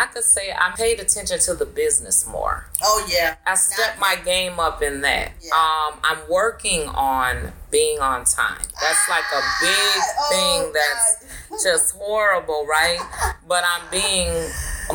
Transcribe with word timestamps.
I 0.00 0.06
could 0.06 0.22
say 0.22 0.52
I 0.52 0.70
paid 0.76 1.00
attention 1.00 1.40
to 1.40 1.54
the 1.54 1.66
business 1.66 2.24
more. 2.26 2.66
Oh 2.82 3.04
yeah. 3.10 3.34
I 3.44 3.54
stepped 3.56 3.98
my 3.98 4.14
game 4.24 4.60
up 4.60 4.80
in 4.80 5.00
that. 5.00 5.32
Yeah. 5.42 5.50
Um, 5.54 5.98
I'm 6.04 6.18
working 6.30 6.82
on 6.88 7.52
being 7.72 7.98
on 7.98 8.24
time. 8.24 8.62
That's 8.80 9.08
like 9.08 9.24
a 9.34 9.42
big 9.60 10.02
Oh, 10.20 10.28
thing 10.30 10.72
that's 10.72 11.64
just 11.64 11.96
horrible, 11.96 12.64
right? 12.66 13.00
But 13.48 13.64
I'm 13.66 13.90
being 13.90 14.50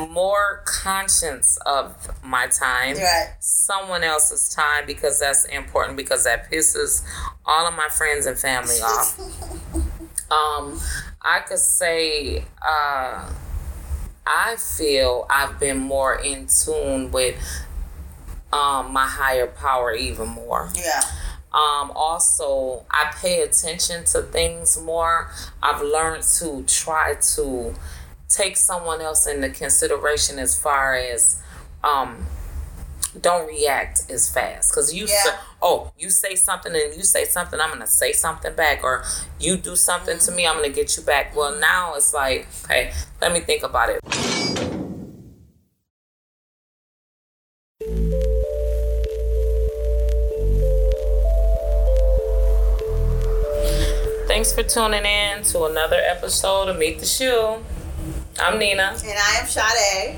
more 0.10 0.63
conscious 0.66 1.57
of 1.65 1.95
my 2.23 2.47
time, 2.47 2.95
Right. 2.95 3.33
someone 3.41 4.04
else's 4.05 4.47
time, 4.49 4.85
because 4.88 5.20
that's 5.20 5.43
important 5.45 5.97
because 5.97 6.23
that 6.23 6.49
pisses 6.49 7.04
all 7.45 7.67
of 7.67 7.75
my 7.75 7.89
friends 7.89 8.25
and 8.25 8.38
family 8.39 8.79
off. 8.81 9.20
Um, 10.31 10.79
I 11.21 11.41
could 11.41 11.59
say 11.59 12.43
uh, 12.67 13.29
I 14.26 14.55
feel 14.55 15.28
I've 15.30 15.60
been 15.60 15.80
more 15.80 16.16
in 16.16 16.48
tune 16.48 17.12
with 17.12 17.36
um, 18.52 18.94
my 18.94 19.08
higher 19.08 19.48
power 19.48 19.94
even 19.94 20.30
more. 20.30 20.72
Yeah. 20.76 21.02
Um, 21.54 21.91
also, 21.95 22.86
I 22.90 23.14
pay 23.16 23.41
attention 23.41 24.05
to 24.05 24.22
things 24.23 24.81
more. 24.81 25.30
I've 25.62 25.81
learned 25.81 26.23
to 26.40 26.64
try 26.67 27.16
to 27.36 27.76
take 28.28 28.58
someone 28.58 29.02
else 29.02 29.28
into 29.28 29.50
consideration 29.50 30.40
as 30.40 30.59
far 30.59 30.95
as 30.95 31.40
um, 31.84 32.26
don't 33.22 33.48
react 33.48 34.09
as 34.09 34.31
fast 34.34 34.72
because 34.72 34.94
you 34.94 35.05
Yeah. 35.05 35.23
say, 35.23 35.30
oh 35.62 35.91
you 35.98 36.09
say 36.09 36.35
something 36.35 36.73
and 36.73 36.95
you 36.95 37.03
say 37.03 37.26
something 37.26 37.59
i'm 37.59 37.70
gonna 37.70 37.88
say 37.88 38.12
something 38.12 38.53
back 38.55 38.84
or 38.84 39.03
you 39.39 39.58
do 39.58 39.76
something 39.76 40.17
to 40.17 40.26
mm-hmm. 40.26 40.36
me 40.36 40.48
i'm 40.48 40.55
gonna 40.55 40.70
get 40.70 40.98
you 40.98 41.03
back 41.03 41.36
well 41.36 41.55
now 41.59 41.94
it's 41.95 42.13
like 42.13 42.48
okay 42.66 42.91
let 43.22 43.31
me 43.31 43.39
think 43.39 43.63
about 43.63 43.89
it 43.89 43.99
Thanks 54.25 54.52
for 54.52 54.64
tuning 54.64 55.06
in 55.06 55.44
to 55.44 55.66
another 55.66 55.97
episode 55.97 56.67
of 56.67 56.78
Meet 56.78 57.00
the 57.00 57.06
Shoe. 57.06 57.64
I'm 58.39 58.58
Nina, 58.58 58.95
And 59.03 59.17
I 59.17 59.39
am 59.39 59.47
Sade. 59.47 60.17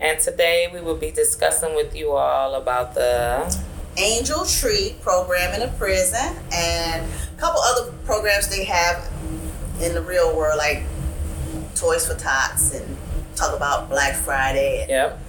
And 0.00 0.18
today 0.20 0.68
we 0.72 0.80
will 0.80 0.96
be 0.96 1.10
discussing 1.10 1.74
with 1.74 1.94
you 1.96 2.12
all 2.12 2.54
about 2.54 2.94
the 2.94 3.64
Angel 3.96 4.44
Tree 4.44 4.94
program 5.00 5.54
in 5.54 5.66
a 5.66 5.72
prison 5.72 6.36
and 6.52 7.10
a 7.10 7.40
couple 7.40 7.60
other 7.60 7.92
programs 8.04 8.48
they 8.48 8.64
have 8.64 9.10
in 9.80 9.94
the 9.94 10.02
real 10.02 10.36
world, 10.36 10.58
like 10.58 10.82
Toys 11.74 12.06
for 12.06 12.14
Tots 12.14 12.74
and 12.74 12.96
talk 13.34 13.56
about 13.56 13.88
Black 13.88 14.14
Friday 14.14 14.82
and 14.82 14.90
yep, 14.90 15.20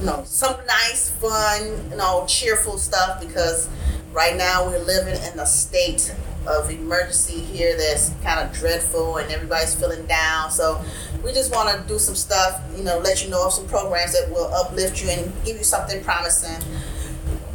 you 0.00 0.06
know 0.06 0.22
some 0.24 0.54
nice, 0.66 1.10
fun, 1.10 1.90
you 1.90 1.96
know, 1.96 2.24
cheerful 2.28 2.78
stuff 2.78 3.20
because 3.20 3.68
right 4.12 4.36
now 4.36 4.66
we're 4.66 4.78
living 4.84 5.14
in 5.32 5.38
a 5.38 5.46
state 5.46 6.14
of 6.46 6.70
emergency 6.70 7.40
here 7.40 7.76
that's 7.76 8.10
kind 8.22 8.40
of 8.40 8.52
dreadful 8.56 9.18
and 9.18 9.30
everybody's 9.30 9.74
feeling 9.74 10.04
down. 10.06 10.50
So 10.50 10.82
we 11.24 11.32
just 11.32 11.52
want 11.52 11.68
to 11.76 11.88
do 11.88 11.98
some 11.98 12.14
stuff, 12.14 12.60
you 12.76 12.84
know, 12.84 12.98
let 12.98 13.22
you 13.24 13.30
know 13.30 13.46
of 13.46 13.52
some 13.52 13.66
programs 13.68 14.12
that 14.12 14.30
will 14.30 14.52
uplift 14.54 15.02
you 15.02 15.10
and 15.10 15.32
give 15.44 15.56
you 15.56 15.64
something 15.64 16.02
promising 16.04 16.56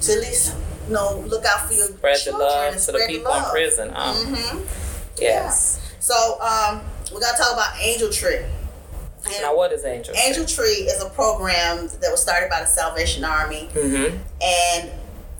to 0.02 0.11
at 0.11 0.20
least, 0.20 0.55
you 0.88 0.94
know, 0.94 1.23
look 1.28 1.45
out 1.45 1.67
for 1.67 1.73
your 1.73 1.88
spread 1.88 2.17
the 2.25 2.31
love 2.31 2.73
and 2.73 2.81
to 2.81 2.92
the 2.92 2.97
spread 3.00 3.09
people 3.09 3.31
in 3.31 3.42
love. 3.42 3.52
prison. 3.52 3.89
Um, 3.95 4.16
Mm-hmm. 4.16 4.59
Yes. 5.22 5.80
So 6.00 6.14
um, 6.42 6.81
we're 7.14 7.20
gonna 7.22 7.38
talk 7.38 7.53
about 7.53 7.80
Angel 7.81 8.09
Tree. 8.11 8.38
And 9.25 9.42
Now, 9.42 9.55
what 9.55 9.72
is 9.72 9.86
Angel? 9.86 10.14
Tree? 10.14 10.23
Angel 10.25 10.45
Tree 10.45 10.66
is 10.92 11.02
a 11.02 11.09
program 11.09 11.88
that 11.88 12.09
was 12.11 12.22
started 12.22 12.50
by 12.50 12.59
the 12.59 12.66
Salvation 12.66 13.23
Army 13.23 13.70
Mm-hmm. 13.73 14.17
and 14.42 14.92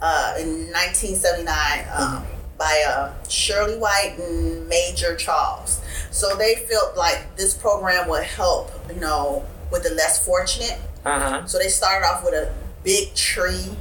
uh, 0.02 0.36
in 0.40 0.72
1979 0.72 1.86
um, 1.94 2.26
by 2.58 2.84
uh, 2.88 3.12
Shirley 3.28 3.78
White 3.78 4.16
and 4.20 4.68
Major 4.70 5.16
Charles. 5.18 5.82
So 6.14 6.36
they 6.36 6.56
felt 6.70 6.96
like 6.96 7.36
this 7.36 7.54
program 7.56 8.08
would 8.08 8.24
help, 8.24 8.72
you 8.94 9.00
know, 9.02 9.44
with 9.72 9.84
the 9.84 9.90
less 9.96 10.24
fortunate. 10.24 10.80
Uh 11.04 11.20
huh. 11.20 11.46
So 11.48 11.58
they 11.58 11.70
started 11.70 12.06
off 12.08 12.24
with 12.24 12.34
a 12.36 12.54
big 12.84 13.14
tree 13.16 13.76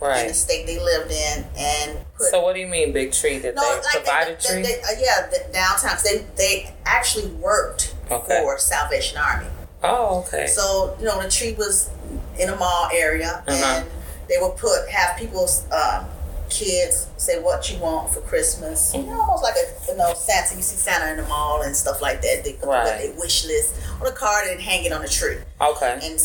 right. 0.00 0.22
in 0.22 0.28
the 0.28 0.34
state 0.34 0.66
they 0.66 0.80
lived 0.80 1.10
in 1.12 1.44
and 1.58 1.98
put. 2.16 2.28
So, 2.30 2.42
what 2.42 2.54
do 2.54 2.60
you 2.60 2.66
mean, 2.66 2.92
big 2.92 3.12
tree? 3.12 3.38
Did 3.38 3.54
no, 3.54 3.62
they 3.62 3.82
like 3.82 4.04
provide 4.04 4.26
they, 4.28 4.32
a 4.32 4.36
tree? 4.36 4.62
they- 4.62 4.62
they- 4.62 4.80
uh, 4.80 4.98
yeah, 4.98 5.26
the 5.28 6.02
They 6.04 6.24
they 6.36 6.74
actually 6.86 7.26
worked 7.32 7.94
Okay. 8.10 8.40
for 8.42 8.58
Salvation 8.58 9.18
Army. 9.18 9.46
oh, 9.84 10.20
okay. 10.26 10.46
So 10.46 10.96
you 10.98 11.04
know 11.04 11.20
the 11.22 11.28
tree 11.30 11.52
was 11.52 11.90
in 12.38 12.48
a 12.48 12.56
mall 12.56 12.88
area, 12.94 13.44
Uh-huh. 13.46 13.80
and 13.82 13.86
they 14.28 14.36
would 14.40 14.56
put 14.56 14.88
have 14.88 15.18
people's 15.18 15.64
um, 15.70 16.06
kids 16.50 17.08
say 17.16 17.40
what 17.42 17.70
you 17.70 17.78
want 17.78 18.10
for 18.10 18.20
Christmas. 18.22 18.94
You 18.94 19.02
know, 19.02 19.20
almost 19.20 19.42
like 19.42 19.54
a 19.56 19.90
you 19.92 19.96
know 19.96 20.14
Santa. 20.14 20.56
You 20.56 20.62
see 20.62 20.76
Santa 20.76 21.10
in 21.10 21.16
the 21.18 21.28
mall 21.28 21.62
and 21.62 21.74
stuff 21.76 22.00
like 22.02 22.22
that. 22.22 22.42
They 22.44 22.54
put 22.54 22.68
Right. 22.68 22.86
their 22.98 23.12
wish 23.18 23.44
list 23.46 23.74
on 24.00 24.06
a 24.06 24.12
card 24.12 24.48
and 24.48 24.60
hang 24.60 24.84
it 24.84 24.92
on 24.92 25.02
the 25.02 25.08
tree, 25.08 25.38
okay. 25.60 25.98
and 26.02 26.20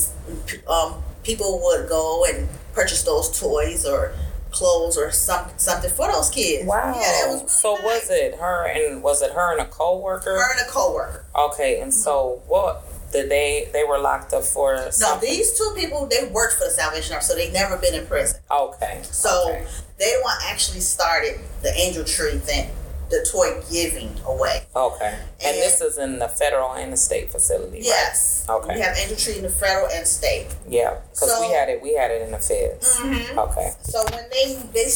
um, 0.67 1.01
people 1.23 1.61
would 1.63 1.87
go 1.89 2.25
and 2.25 2.47
purchase 2.73 3.03
those 3.03 3.39
toys 3.39 3.85
or 3.85 4.13
clothes 4.51 4.97
or 4.97 5.11
some 5.11 5.47
something 5.57 5.89
for 5.89 6.11
those 6.11 6.29
kids. 6.29 6.65
Wow. 6.67 6.93
Yeah, 6.95 7.01
that 7.01 7.25
was 7.27 7.35
really 7.41 7.47
so 7.49 7.73
nice. 7.75 7.83
was 7.83 8.09
it 8.11 8.35
her 8.35 8.67
and 8.67 9.01
was 9.03 9.21
it 9.21 9.31
her 9.31 9.51
and 9.53 9.61
a 9.61 9.65
coworker? 9.65 10.35
her 10.35 10.51
and 10.59 10.67
a 10.67 10.71
coworker? 10.71 11.25
Okay, 11.35 11.79
and 11.81 11.91
so 11.93 12.41
what 12.47 12.83
did 13.13 13.29
they 13.29 13.69
they 13.71 13.83
were 13.83 13.99
locked 13.99 14.33
up 14.33 14.43
for? 14.43 14.75
No, 14.75 14.89
something? 14.89 15.29
these 15.29 15.57
two 15.57 15.71
people 15.75 16.07
they 16.07 16.27
worked 16.27 16.55
for 16.55 16.65
the 16.65 16.71
Salvation 16.71 17.13
Army, 17.13 17.23
so 17.23 17.35
they 17.35 17.51
never 17.51 17.77
been 17.77 17.93
in 17.93 18.05
prison. 18.05 18.41
Okay. 18.51 18.99
So 19.03 19.49
okay. 19.49 19.65
they 19.99 20.11
the 20.11 20.21
one 20.23 20.35
actually 20.49 20.81
started 20.81 21.39
the 21.61 21.73
angel 21.77 22.03
tree 22.03 22.37
thing, 22.39 22.69
the 23.09 23.25
toy 23.31 23.61
giving 23.71 24.13
away. 24.25 24.65
Okay. 24.75 25.05
And, 25.05 25.55
And- 25.55 25.57
this 25.57 25.79
is 25.79 25.97
in 25.97 26.19
the 26.19 26.27
federal 26.27 26.73
and 26.73 26.91
the 26.91 26.97
state 26.97 27.31
facility, 27.31 27.77
right? 27.77 27.85
Yes. 27.85 28.45
Okay. 28.49 28.75
We 28.75 28.81
have 28.81 28.97
angel 28.97 29.15
tree 29.15 29.37
in 29.37 29.43
the 29.43 29.49
federal 29.49 29.87
and 29.87 30.05
state. 30.05 30.47
Yeah, 30.67 30.97
because 31.11 31.29
So- 31.29 31.47
we 31.47 31.53
had 31.53 31.69
it. 31.69 31.81
We 31.81 31.95
had 31.95 32.11
it 32.11 32.23
in 32.23 32.31
the 32.31 32.39
feds. 32.39 32.97
Mm-hmm. 32.97 33.39
Okay. 33.39 33.71
So 33.83 34.03
when 34.11 34.25
they 34.31 34.55
they 34.73 34.89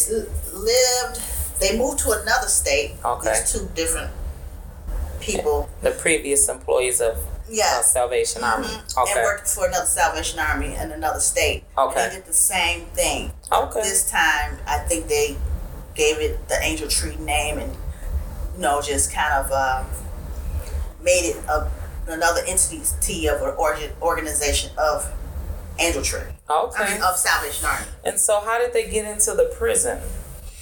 lived, 0.54 1.22
they 1.62 1.78
moved 1.78 2.00
to 2.00 2.12
another 2.12 2.48
state. 2.48 2.96
Okay. 3.06 3.30
These 3.30 3.54
two 3.54 3.70
different 3.76 4.12
people. 5.20 5.70
The 5.82 5.92
previous 5.92 6.50
employees 6.50 7.02
of 7.02 7.18
Yes. 7.50 7.92
Salvation 7.94 8.44
Army. 8.44 8.68
Mhm. 8.68 8.98
Okay. 9.04 9.12
And 9.14 9.22
worked 9.24 9.48
for 9.48 9.66
another 9.68 9.86
Salvation 9.86 10.40
Army 10.40 10.76
in 10.76 10.92
another 10.92 11.20
state. 11.20 11.64
Okay. 11.78 12.04
And 12.04 12.12
they 12.12 12.16
did 12.18 12.26
the 12.26 12.34
same 12.34 12.86
thing. 12.88 13.32
Okay. 13.52 13.82
This 13.82 14.10
time, 14.10 14.60
I 14.68 14.80
think 14.80 15.08
they 15.08 15.38
gave 15.96 16.18
it 16.20 16.48
the 16.50 16.62
angel 16.62 16.88
tree 16.88 17.16
name 17.18 17.58
and, 17.60 17.74
you 18.56 18.62
know, 18.62 18.82
just 18.82 19.12
kind 19.14 19.34
of 19.34 19.52
um, 19.52 19.86
made 21.02 21.30
it 21.32 21.38
a, 21.48 21.70
another 22.08 22.42
entity 22.48 23.28
of 23.28 23.42
an 23.42 23.54
org- 23.58 23.94
organization 24.02 24.72
of 24.78 25.12
angel 25.80 26.02
tree. 26.02 26.22
okay. 26.50 26.84
I 26.84 26.94
mean, 26.94 27.02
of 27.04 27.18
Salvation 27.18 27.66
Army. 27.66 27.86
and 28.04 28.20
so, 28.20 28.40
how 28.42 28.58
did 28.60 28.74
they 28.74 28.90
get 28.90 29.06
into 29.06 29.34
the 29.34 29.46
prison? 29.58 30.00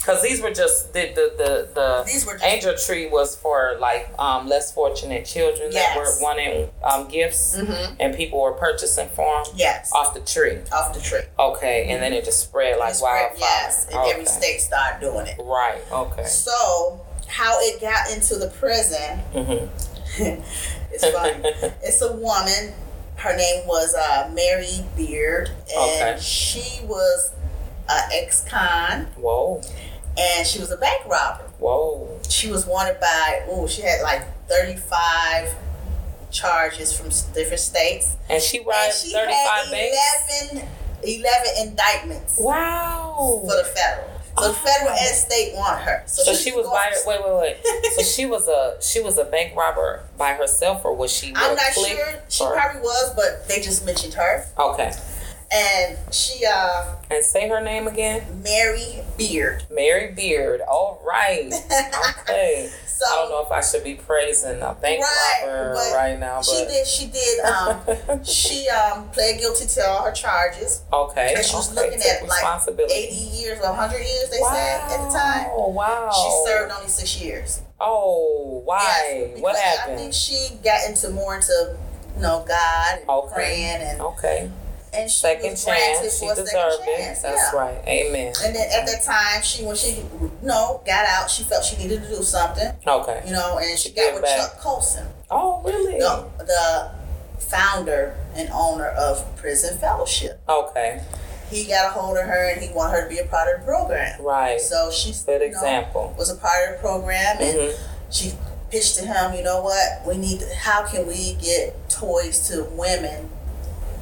Because 0.06 0.22
these 0.22 0.40
were 0.42 0.52
just 0.52 0.94
the 0.94 1.08
the 1.16 1.34
the, 1.38 1.70
the 1.74 2.04
These 2.06 2.26
were 2.28 2.34
just- 2.34 2.44
angel 2.46 2.76
tree 2.76 3.08
was 3.08 3.36
for 3.36 3.76
like 3.80 4.14
um, 4.20 4.48
less 4.48 4.72
fortunate 4.72 5.26
children 5.26 5.72
that 5.72 5.98
were 5.98 6.06
wanting 6.22 6.70
um, 6.84 7.08
gifts, 7.08 7.56
Mhm. 7.58 7.96
and 8.00 8.16
people 8.16 8.40
were 8.40 8.52
purchasing 8.54 9.10
for 9.10 9.44
them 9.44 9.54
Yes. 9.56 9.92
off 9.94 10.14
the 10.14 10.20
tree. 10.20 10.60
Off 10.72 10.94
the 10.94 11.00
tree. 11.02 11.22
Okay, 11.40 11.88
and 11.90 12.04
then 12.04 12.14
it 12.14 12.24
just 12.24 12.40
spread 12.42 12.78
like 12.78 13.02
wildfire. 13.02 13.32
Yes. 13.40 13.86
And 13.88 13.96
okay. 13.98 14.12
every 14.12 14.26
state 14.26 14.62
started 14.62 15.00
doing 15.02 15.26
it. 15.26 15.38
Right. 15.44 15.82
Okay. 15.92 16.26
So, 16.26 17.02
how 17.28 17.58
it 17.62 17.82
got 17.82 18.12
into 18.12 18.36
the 18.36 18.48
prison 18.50 19.18
hmm 19.34 19.66
it's 20.92 21.06
funny. 21.10 21.42
it's 21.84 22.02
a 22.02 22.14
woman. 22.14 22.74
Her 23.18 23.36
name 23.36 23.66
was 23.66 23.96
uh, 23.96 24.30
Mary 24.34 24.86
Beard, 24.96 25.50
and 25.76 26.12
Okay. 26.16 26.18
she 26.22 26.86
was 26.86 27.32
an 27.90 28.10
ex-con, 28.14 29.08
Whoa. 29.18 29.62
And 30.18 30.46
she 30.48 30.60
was 30.60 30.72
a 30.72 30.78
bank 30.78 31.06
robber. 31.06 31.44
Whoa. 31.60 32.20
She 32.30 32.50
was 32.50 32.66
wanted 32.66 33.00
by 33.00 33.44
oh, 33.50 33.68
she 33.68 33.82
had 33.82 34.02
like 34.02 34.24
thirty-five 34.48 35.56
charges 36.32 36.96
from 36.96 37.10
different 37.34 37.60
states, 37.60 38.16
And 38.30 38.42
she 38.42 38.58
she 38.58 38.64
35 38.64 39.14
had 39.14 39.72
banks? 39.72 40.52
11, 40.52 40.68
11 41.04 41.68
indictments 41.68 42.38
Wow. 42.40 43.40
for 43.42 43.56
the 43.56 43.64
federal. 43.64 44.12
So 44.38 44.50
the 44.50 44.54
federal 44.54 44.90
ah. 44.92 44.98
and 45.00 45.16
state 45.16 45.54
want 45.56 45.82
her. 45.84 46.04
So, 46.08 46.24
So 46.24 46.32
she's 46.34 46.44
she 46.44 46.52
was 46.52 46.68
by 46.68 46.92
wait 47.08 47.22
wait 47.26 47.38
wait. 47.64 47.94
so 47.96 48.04
she 48.16 48.26
was 48.26 48.50
a 48.50 48.76
she 48.82 49.00
was 49.00 49.18
a 49.18 49.24
bank 49.24 49.56
robber 49.56 50.04
by 50.18 50.34
herself 50.34 50.84
or 50.84 50.94
was 50.94 51.10
she? 51.10 51.32
I'm 51.34 51.56
not 51.56 51.74
sure. 51.74 52.16
She 52.28 52.44
or- 52.44 52.52
probably 52.54 52.82
was, 52.82 53.14
but 53.16 53.48
they 53.48 53.62
just 53.62 53.86
mentioned 53.86 54.14
her. 54.16 54.46
Okay. 54.60 54.92
And 55.56 55.98
she, 56.14 56.46
uh, 56.46 56.96
And 57.10 57.24
say 57.24 57.48
her 57.48 57.62
name 57.62 57.88
again. 57.88 58.42
Mary 58.44 59.00
Beard. 59.18 59.64
Mary 59.72 60.12
Beard. 60.14 60.62
All 60.62 61.02
right. 61.08 61.52
Okay. 62.28 62.70
So 62.88 63.06
I 63.06 63.16
don't 63.18 63.30
know 63.30 63.44
if 63.46 63.52
I 63.52 63.62
should 63.62 63.84
be 63.84 63.96
praising 63.96 64.62
a 64.62 64.74
bank 64.74 65.02
Right, 65.02 65.42
robber 65.46 65.74
right 65.94 66.18
now, 66.20 66.38
but 66.38 66.46
she 66.46 66.66
did. 66.66 66.88
She 66.88 67.08
did. 67.08 67.40
Um, 67.42 68.24
she 68.24 68.68
um 68.70 69.10
pled 69.10 69.38
guilty 69.40 69.68
to 69.68 69.86
all 69.88 70.04
her 70.06 70.12
charges. 70.14 70.82
okay. 70.92 71.34
And 71.36 71.46
she 71.46 71.56
was 71.56 71.78
okay, 71.78 71.90
looking 71.92 72.02
at 72.02 72.28
like 72.28 72.90
eighty 72.90 73.16
years 73.16 73.60
or 73.60 73.74
hundred 73.76 74.00
years. 74.00 74.30
They 74.32 74.40
wow. 74.40 74.54
said 74.54 74.82
at 74.92 75.06
the 75.08 75.14
time. 75.20 75.48
Oh 75.52 75.70
wow. 75.70 76.10
She 76.12 76.50
served 76.50 76.72
only 76.72 76.88
six 76.88 77.22
years. 77.22 77.62
Oh, 77.80 78.62
why? 78.66 78.80
Yes, 79.36 79.42
what 79.42 79.56
because 79.56 79.80
I 79.90 79.96
think 79.98 80.14
she 80.14 80.56
got 80.64 80.90
into 80.90 81.10
more 81.10 81.36
into 81.36 81.78
you 82.16 82.22
know 82.22 82.46
God 82.48 83.00
and 83.00 83.10
Okay. 83.10 83.34
praying 83.36 83.82
and 83.82 84.02
Okay. 84.02 84.50
And 84.98 85.10
she 85.12 85.18
Second 85.20 85.52
was 85.52 85.66
chance. 85.66 86.20
She 86.20 86.26
for 86.26 86.32
a 86.34 86.36
deserved 86.36 86.48
second 86.80 86.88
it. 86.94 86.98
chance. 86.98 87.22
That's 87.22 87.54
yeah. 87.54 87.60
right. 87.60 87.78
Amen. 87.88 88.34
And 88.44 88.56
then 88.56 88.68
at 88.72 88.86
that 88.88 89.04
time, 89.04 89.44
she 89.44 89.64
when 89.66 89.76
she 89.76 89.92
you 90.22 90.32
know 90.42 90.82
got 90.86 91.06
out, 91.08 91.30
she 91.30 91.44
felt 91.44 91.64
she 91.66 91.78
needed 91.78 92.02
to 92.04 92.08
do 92.10 92.24
something, 92.24 92.72
Okay. 92.88 93.22
you 93.26 93.34
know, 93.34 93.58
and 93.60 93.78
she 93.78 93.90
To 93.90 93.96
got 93.96 94.14
with 94.14 94.24
back. 94.24 94.40
Chuck 94.40 94.60
Colson, 94.60 95.08
Oh, 95.30 95.62
really? 95.64 96.00
the, 96.00 96.26
the 96.40 96.92
founder 97.40 98.16
and 98.36 98.50
owner 98.54 98.88
of 98.88 99.36
Prison 99.36 99.78
Fellowship. 99.78 100.40
Okay. 100.48 101.02
He 101.50 101.66
got 101.66 101.86
a 101.86 101.90
hold 101.90 102.18
of 102.18 102.26
her 102.26 102.50
and 102.52 102.62
he 102.62 102.74
wanted 102.74 102.94
her 102.94 103.04
to 103.04 103.10
be 103.10 103.20
a 103.20 103.26
part 103.26 103.54
of 103.54 103.60
the 103.62 103.66
program. 103.66 104.22
Right. 104.22 104.60
So 104.60 104.90
she 104.92 105.12
Good 105.26 105.34
you 105.34 105.40
know, 105.40 105.46
example. 105.46 106.16
was 106.18 106.30
a 106.32 106.36
part 106.36 106.70
of 106.70 106.76
the 106.76 106.80
program 106.82 107.38
and 107.40 107.58
Mhm. 107.58 107.78
she 108.10 108.34
pitched 108.72 108.98
to 108.98 109.06
him, 109.06 109.34
you 109.36 109.44
know 109.44 109.62
what, 109.62 110.06
we 110.08 110.18
need 110.18 110.40
to, 110.40 110.56
how 110.56 110.84
can 110.84 111.06
we 111.08 111.34
get 111.36 111.88
toys 111.88 112.48
to 112.50 112.64
women 112.72 113.30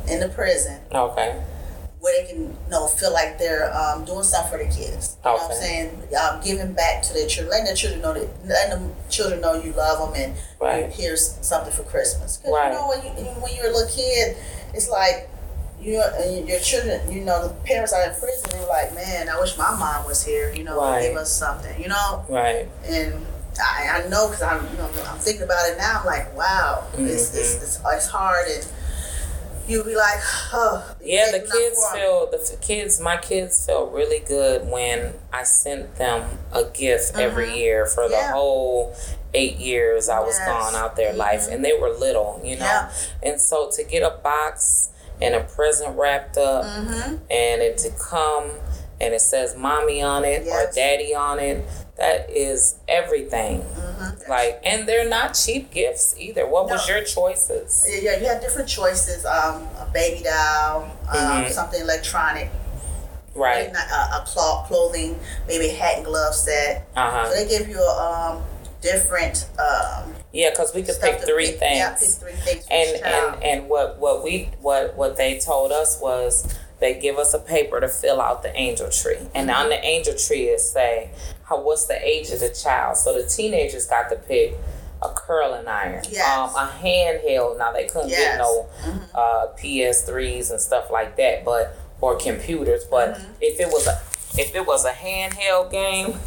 in 0.08 0.20
the 0.20 0.30
prison 0.30 0.80
Okay. 0.94 1.42
where 2.00 2.22
they 2.22 2.28
can 2.32 2.42
you 2.44 2.56
know 2.70 2.88
feel 2.88 3.14
like 3.14 3.38
they're 3.40 3.74
um, 3.76 4.04
doing 4.06 4.24
something 4.24 4.52
for 4.52 4.58
their 4.58 4.72
kids. 4.72 5.18
You 5.24 5.32
know 5.32 5.38
what 5.38 5.52
I'm 5.52 5.58
saying? 5.58 5.90
Um, 6.22 6.42
giving 6.44 6.74
back 6.74 7.02
to 7.04 7.14
their 7.14 7.28
children, 7.28 7.52
letting 7.52 7.66
their 7.66 7.76
children 7.76 8.02
know 8.02 8.14
that 8.14 8.46
letting 8.46 8.88
the 8.90 8.94
children 9.10 9.40
know 9.42 9.54
you 9.54 9.72
love 9.74 10.14
them 10.14 10.22
and 10.22 10.36
Right. 10.60 10.90
here's 10.92 11.38
something 11.42 11.72
for 11.74 11.84
Christmas. 11.84 12.38
Because 12.38 12.54
Right. 12.54 12.72
you 12.74 12.78
know 12.80 12.88
when 12.88 13.02
you 13.04 13.10
when 13.42 13.56
you're 13.56 13.68
a 13.68 13.72
little 13.72 13.90
kid, 13.90 14.36
it's 14.74 14.90
like 14.90 15.30
you 15.82 16.02
and 16.02 16.48
your 16.48 16.60
children, 16.60 17.12
you 17.12 17.22
know, 17.22 17.48
the 17.48 17.54
parents 17.66 17.92
are 17.92 18.04
in 18.04 18.12
prison. 18.16 18.50
They're 18.52 18.68
like, 18.68 18.94
man, 18.96 19.28
I 19.30 19.38
wish 19.40 19.58
my 19.58 19.72
mom 19.76 20.06
was 20.06 20.24
here. 20.26 20.52
You 20.54 20.64
know, 20.64 20.80
Right. 20.80 21.02
give 21.10 21.18
us 21.18 21.32
something. 21.32 21.82
You 21.82 21.90
know, 21.90 22.26
Right. 22.30 22.68
and 22.86 23.14
I, 23.62 24.02
I 24.04 24.08
know 24.10 24.28
because 24.28 24.42
I'm 24.42 24.66
you 24.72 24.78
know 24.78 24.90
I'm 25.10 25.20
thinking 25.20 25.44
about 25.44 25.70
it 25.70 25.78
now. 25.78 26.00
I'm 26.02 26.06
like, 26.06 26.36
wow, 26.38 26.84
Mm-hmm. 26.94 27.08
it's, 27.08 27.34
it's 27.36 27.80
it's 27.86 28.08
hard 28.08 28.48
and. 28.50 28.66
You'll 29.68 29.86
be 29.86 29.96
like, 29.96 30.20
oh, 30.54 30.96
Yeah, 31.02 31.32
the 31.32 31.40
kids 31.40 31.80
feel 31.94 32.30
the 32.30 32.40
f- 32.40 32.60
kids. 32.62 33.00
My 33.00 33.18
kids 33.18 33.66
felt 33.66 33.92
really 33.94 34.20
good 34.20 34.70
when 34.70 35.14
I 35.32 35.44
sent 35.44 35.96
them 35.96 36.38
a 36.52 36.66
gift 36.66 37.18
every 37.18 37.48
Mhm. 37.48 37.58
year 37.58 37.86
for 37.86 38.10
the 38.10 38.22
whole 38.28 38.96
eight 39.34 39.56
years 39.56 40.10
I 40.10 40.20
was 40.20 40.38
Yes. 40.38 40.48
gone 40.48 40.76
out 40.76 40.96
their 40.96 41.14
life, 41.14 41.48
Mhm. 41.48 41.54
and 41.54 41.66
they 41.66 41.74
were 41.74 41.90
little, 41.90 42.40
you 42.44 42.58
know. 42.58 42.66
Yeah. 42.66 42.92
And 43.24 43.42
so 43.42 43.70
to 43.72 43.84
get 43.84 44.04
a 44.04 44.12
box 44.12 44.90
and 45.22 45.34
a 45.34 45.40
present 45.42 45.98
wrapped 45.98 46.38
up, 46.38 46.66
Mm-hmm. 46.66 47.16
and 47.32 47.62
it 47.62 47.78
to 47.80 47.90
come 47.92 48.52
and 49.04 49.14
it 49.14 49.22
says 49.22 49.56
"mommy" 49.58 50.02
on 50.02 50.24
it 50.26 50.48
or 50.48 50.72
"daddy" 50.74 51.14
on 51.14 51.40
it, 51.40 51.64
that 51.98 52.30
is 52.30 52.76
everything. 52.88 53.62
Mm-hmm. 53.62 54.30
Like, 54.30 54.62
and 54.66 54.88
they're 54.88 55.08
not 55.10 55.34
cheap 55.34 55.72
gifts 55.72 56.16
either. 56.18 56.48
What 56.48 56.70
was 56.70 56.88
your 56.88 57.04
choices? 57.04 57.86
Yeah, 57.90 58.00
yeah, 58.14 58.20
you 58.20 58.26
have 58.28 58.42
different 58.42 58.68
choices. 58.70 59.26
Um, 59.26 59.64
a 59.80 59.88
baby 59.94 60.24
doll, 60.24 60.84
um, 61.10 61.44
Mhm. 61.46 61.52
something 61.52 61.82
electronic, 61.82 62.50
Right. 63.36 63.64
maybe 63.64 63.74
not 63.74 63.88
a, 63.90 64.22
a 64.22 64.26
cloth 64.26 64.68
clothing, 64.68 65.20
maybe 65.48 65.70
hat 65.70 65.98
and 65.98 66.06
glove 66.06 66.34
set. 66.36 66.88
Uh 66.96 67.10
huh. 67.12 67.30
So 67.30 67.36
they 67.36 67.48
give 67.48 67.68
you 67.70 67.82
um, 67.82 68.44
different 68.82 69.48
um, 69.60 70.14
Yeah, 70.32 70.50
because 70.50 70.74
we 70.74 70.84
could 70.84 71.00
pick 71.00 71.22
three 71.22 71.52
pick, 71.52 71.60
things. 71.60 71.78
Yeah, 71.78 71.90
pick 71.96 72.10
three 72.10 72.34
things. 72.34 72.66
And 72.70 73.04
and 73.06 73.44
and 73.44 73.70
what 73.70 73.98
what 74.00 74.24
we 74.24 74.50
what 74.62 74.96
what 74.96 75.16
they 75.18 75.40
told 75.40 75.72
us 75.72 76.00
was 76.02 76.48
they 76.84 77.00
give 77.00 77.18
us 77.18 77.34
a 77.34 77.40
paper 77.40 77.80
to 77.80 77.88
fill 77.88 78.20
out 78.20 78.44
the 78.44 78.54
angel 78.60 78.90
tree 78.90 79.18
and 79.34 79.50
on 79.50 79.70
the 79.70 79.80
angel 79.86 80.14
tree 80.16 80.44
it 80.50 80.60
say 80.60 81.10
how 81.46 81.58
what's 81.62 81.86
the 81.88 81.98
age 82.08 82.30
of 82.32 82.40
the 82.42 82.50
child 82.50 82.98
so 82.98 83.14
the 83.20 83.26
teenagers 83.28 83.86
got 83.86 84.10
to 84.10 84.18
pick 84.18 84.54
a 85.02 85.10
curling 85.16 85.66
iron 85.68 86.04
Yes. 86.10 86.28
um, 86.38 86.50
a 86.56 86.70
handheld 86.84 87.58
now 87.58 87.72
they 87.72 87.86
couldn't 87.86 88.10
get 88.10 88.20
Yes. 88.20 88.38
no 88.38 88.66
Mhm. 88.86 89.02
uh, 89.16 89.48
ps3s 89.60 90.52
and 90.52 90.60
stuff 90.60 90.92
like 90.92 91.16
that 91.16 91.46
but 91.46 91.76
or 92.02 92.16
computers 92.18 92.84
but 92.84 93.14
Mm-hmm. 93.16 93.32
if 93.42 93.60
it 93.62 93.68
was 93.70 93.88
a 93.88 94.02
if 94.38 94.54
it 94.56 94.66
was 94.68 94.84
a 94.84 94.92
handheld 94.92 95.72
game 95.72 96.20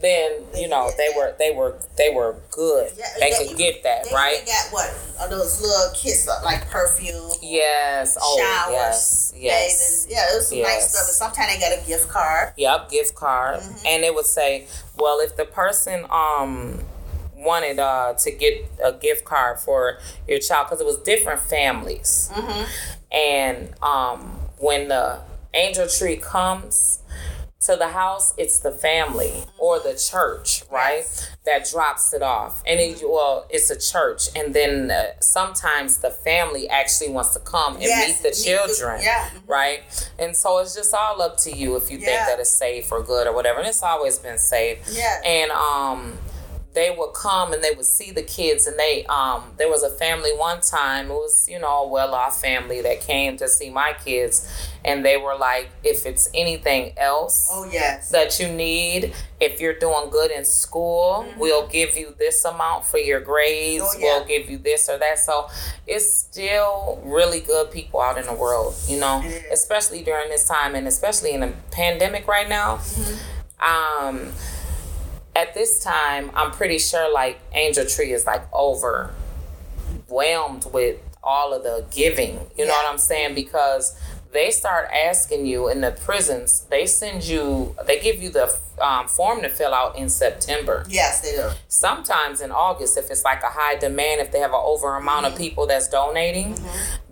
then 0.00 0.30
They 0.52 0.62
you 0.62 0.68
know 0.68 0.90
they 0.96 1.08
were 1.16 1.34
they 1.38 1.50
were 1.50 1.76
they 1.96 2.10
were 2.10 2.36
good 2.50 2.92
Yeah, 2.96 3.04
they 3.18 3.30
yeah, 3.30 3.38
could 3.38 3.50
you- 3.50 3.56
get 3.56 3.82
that 3.82 4.04
They 4.04 4.14
right 4.14 4.34
even 4.34 4.46
got 4.46 4.72
what? 4.72 4.94
Are 5.20 5.28
those 5.28 5.60
little 5.60 5.90
kits 5.94 6.28
uh, 6.28 6.40
like 6.44 6.68
perfume? 6.70 7.30
Yes. 7.42 8.16
Oh, 8.20 8.38
Showers, 8.38 8.72
yes. 8.72 9.32
Yes. 9.36 10.04
bathing. 10.06 10.16
Yeah, 10.16 10.32
it 10.32 10.36
was 10.36 10.48
some 10.48 10.62
nice 10.62 10.90
stuff. 10.90 11.06
And 11.08 11.14
sometimes 11.16 11.52
they 11.54 11.60
got 11.60 11.72
a 11.82 11.86
gift 11.86 12.08
card. 12.08 12.52
Yep. 12.56 12.90
Gift 12.90 13.14
card, 13.14 13.60
Mhm. 13.60 13.82
and 13.86 14.04
it 14.04 14.14
would 14.14 14.26
say, 14.26 14.66
well, 14.96 15.18
if 15.20 15.36
the 15.36 15.44
person 15.44 16.06
um 16.10 16.84
wanted 17.36 17.78
uh 17.78 18.14
to 18.14 18.30
get 18.32 18.64
a 18.82 18.92
gift 18.92 19.24
card 19.24 19.58
for 19.60 19.98
your 20.26 20.38
child 20.40 20.66
because 20.66 20.80
it 20.80 20.86
was 20.86 20.98
different 20.98 21.40
families, 21.40 22.30
Mm-hmm. 22.32 22.64
and 23.12 23.74
um 23.82 24.40
when 24.58 24.88
the 24.88 25.18
angel 25.54 25.88
tree 25.88 26.16
comes 26.16 26.98
to 27.60 27.74
the 27.74 27.88
house, 27.88 28.34
it's 28.36 28.60
the 28.60 28.70
family 28.70 29.44
or 29.58 29.80
the 29.80 29.94
church, 29.94 30.62
right? 30.70 30.98
Yes. 30.98 31.36
That 31.44 31.68
drops 31.68 32.12
it 32.12 32.22
off. 32.22 32.62
And 32.66 32.78
it, 32.78 33.02
well, 33.02 33.46
it's 33.50 33.68
a 33.70 33.78
church. 33.78 34.28
And 34.36 34.54
then 34.54 34.90
uh, 34.92 35.06
sometimes 35.20 35.98
the 35.98 36.10
family 36.10 36.68
actually 36.68 37.10
wants 37.10 37.34
to 37.34 37.40
come 37.40 37.74
and 37.74 37.82
meet 37.82 38.18
the 38.22 38.30
children. 38.30 39.00
yeah. 39.02 39.30
Right? 39.46 39.80
And 40.20 40.36
so 40.36 40.58
it's 40.58 40.74
just 40.76 40.94
all 40.94 41.20
up 41.20 41.36
to 41.38 41.50
you 41.56 41.74
if 41.76 41.90
you 41.90 41.98
think 41.98 42.10
that 42.28 42.38
it's 42.38 42.56
safe 42.56 42.92
or 42.92 43.02
good 43.02 43.26
or 43.26 43.34
whatever. 43.34 43.58
And 43.58 43.68
it's 43.68 43.82
always 43.82 44.18
been 44.20 44.38
safe. 44.38 44.78
Yeah. 44.92 45.20
And 45.24 45.50
um 45.50 46.16
they 46.74 46.94
would 46.96 47.12
come 47.14 47.52
and 47.52 47.64
they 47.64 47.70
would 47.72 47.86
see 47.86 48.10
the 48.12 48.22
kids 48.22 48.66
and 48.66 48.78
they 48.78 49.04
um 49.06 49.42
there 49.56 49.68
was 49.70 49.82
a 49.82 49.90
family 49.90 50.30
one 50.36 50.60
time 50.60 51.06
it 51.10 51.14
was 51.14 51.46
you 51.48 51.58
know 51.58 51.84
a 51.84 51.88
well-off 51.88 52.40
family 52.40 52.80
that 52.82 53.00
came 53.00 53.36
to 53.36 53.48
see 53.48 53.70
my 53.70 53.94
kids 54.04 54.46
and 54.84 55.04
they 55.04 55.16
were 55.16 55.34
like 55.34 55.70
if 55.82 56.04
it's 56.06 56.28
anything 56.34 56.92
else 56.98 57.48
Oh 57.50 57.68
yes. 57.72 58.10
that 58.10 58.38
you 58.38 58.48
need 58.48 59.12
if 59.40 59.60
you're 59.60 59.78
doing 59.78 60.10
good 60.10 60.30
in 60.30 60.44
school 60.44 61.26
we'll 61.38 61.66
give 61.68 61.96
you 61.96 62.14
this 62.18 62.44
amount 62.44 62.84
for 62.84 62.98
your 62.98 63.20
grades 63.20 63.82
Mm-hmm. 63.82 63.96
Oh, 63.96 64.06
yeah. 64.06 64.18
we'll 64.18 64.26
give 64.26 64.50
you 64.50 64.58
this 64.58 64.88
or 64.88 64.98
that 64.98 65.18
so 65.18 65.48
it's 65.86 66.12
still 66.18 67.00
really 67.04 67.40
good 67.40 67.70
people 67.70 68.00
out 68.00 68.18
in 68.18 68.26
the 68.26 68.34
world 68.34 68.74
you 68.86 69.00
know 69.00 69.22
especially 69.50 70.02
during 70.02 70.28
this 70.28 70.46
time 70.46 70.74
and 70.74 70.86
especially 70.86 71.32
in 71.32 71.42
a 71.42 71.52
pandemic 71.70 72.28
right 72.28 72.48
now 72.48 72.76
Mm-hmm. 72.76 74.16
um 74.18 74.32
at 75.38 75.54
this 75.54 75.78
time 75.82 76.30
i'm 76.34 76.50
pretty 76.50 76.78
sure 76.78 77.12
like 77.12 77.38
angel 77.52 77.84
tree 77.86 78.12
is 78.12 78.26
like 78.26 78.42
overwhelmed 78.52 79.12
with 80.72 80.96
all 81.22 81.52
of 81.52 81.62
the 81.62 81.84
giving. 81.90 82.40
You 82.56 82.64
know 82.66 82.72
what 82.72 82.90
i'm 82.90 82.98
saying? 82.98 83.34
Because 83.34 83.98
they 84.32 84.50
start 84.50 84.88
asking 84.92 85.46
you 85.46 85.68
in 85.68 85.80
the 85.80 85.90
prisons 85.90 86.66
they 86.70 86.84
send 86.86 87.24
you 87.24 87.74
they 87.86 87.98
give 87.98 88.22
you 88.22 88.28
the 88.30 88.54
um, 88.80 89.08
form 89.08 89.40
to 89.42 89.48
fill 89.48 89.72
out 89.74 89.96
in 89.96 90.08
september. 90.08 90.84
Yes, 90.88 91.20
they 91.22 91.32
do. 91.32 91.48
sometimes 91.68 92.40
in 92.40 92.50
august 92.50 92.96
if 92.98 93.10
it's 93.10 93.24
like 93.24 93.42
a 93.42 93.46
high 93.60 93.76
demand 93.76 94.20
if 94.20 94.30
they 94.32 94.38
have 94.38 94.52
an 94.52 94.60
over 94.62 94.96
amount 94.96 95.24
of 95.26 95.36
people 95.36 95.66
that's 95.66 95.88
donating 95.88 96.54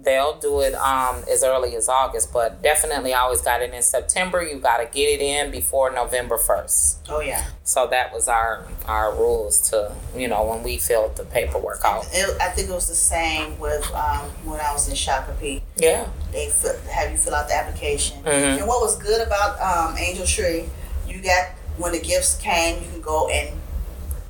they'll 0.07 0.39
do 0.39 0.61
it 0.61 0.75
um, 0.77 1.23
as 1.31 1.45
early 1.45 1.77
as 1.77 1.87
august 1.89 2.33
but 2.33 2.63
definitely 2.63 3.13
i 3.13 3.19
always 3.21 3.43
got 3.43 3.61
it 3.61 3.75
in 3.75 3.83
september 3.83 4.43
you 4.43 4.59
got 4.59 4.79
to 4.79 4.85
get 4.87 5.07
it 5.07 5.21
in 5.21 5.51
before 5.51 5.91
november 5.93 6.39
1st 6.39 6.97
Oh 7.11 7.21
yeah. 7.21 7.45
so 7.65 7.87
that 7.89 8.13
was 8.15 8.27
our 8.29 8.65
our 8.87 9.15
rules 9.15 9.61
to 9.71 9.93
you 10.17 10.29
know 10.29 10.43
when 10.45 10.63
we 10.63 10.79
filled 10.79 11.17
the 11.17 11.25
paperwork 11.25 11.81
out 11.85 12.07
It, 12.13 12.41
I 12.41 12.49
think 12.49 12.71
it 12.71 12.73
was 12.73 12.89
the 12.89 12.95
same 12.95 13.59
with 13.59 13.85
um, 13.95 14.25
when 14.49 14.61
I 14.61 14.73
was 14.73 14.89
in 14.89 14.95
Shakopee. 14.95 15.61
yeah 15.77 16.07
They 16.33 16.49
fill, 16.49 16.77
have 16.91 17.11
you 17.13 17.19
fill 17.19 17.35
out 17.35 17.49
the 17.49 17.55
application. 17.55 18.23
Mhm. 18.23 18.59
And 18.59 18.67
what 18.67 18.81
was 18.81 18.97
good 18.97 19.21
about 19.27 19.61
um, 19.61 19.97
Angel 19.99 20.27
Tree, 20.27 20.69
you 21.07 21.21
got 21.23 21.49
when 21.79 21.93
the 21.93 22.01
gifts 22.01 22.37
came, 22.39 22.83
you 22.83 22.89
can 22.91 23.01
go 23.03 23.29
and 23.29 23.51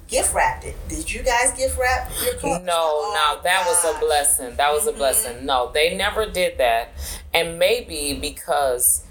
gift 0.08 0.34
wrapped 0.34 0.64
it. 0.64 0.76
Did 0.88 1.12
you 1.12 1.22
guys 1.22 1.52
gift 1.56 1.78
wrap 1.78 2.10
your 2.24 2.34
clothes? 2.34 2.62
No, 2.64 2.72
Oh, 2.74 3.34
no, 3.36 3.42
that 3.42 3.66
was 3.66 3.84
a 3.84 3.98
blessing. 3.98 4.56
That 4.56 4.72
was 4.72 4.86
a 4.86 4.92
Mhm. 4.92 4.96
blessing. 4.98 5.46
No, 5.46 5.70
they 5.72 5.94
never 5.96 6.26
did 6.26 6.58
that. 6.58 6.88
And 7.34 7.58
maybe 7.58 8.14
because 8.14 9.02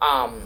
um 0.00 0.42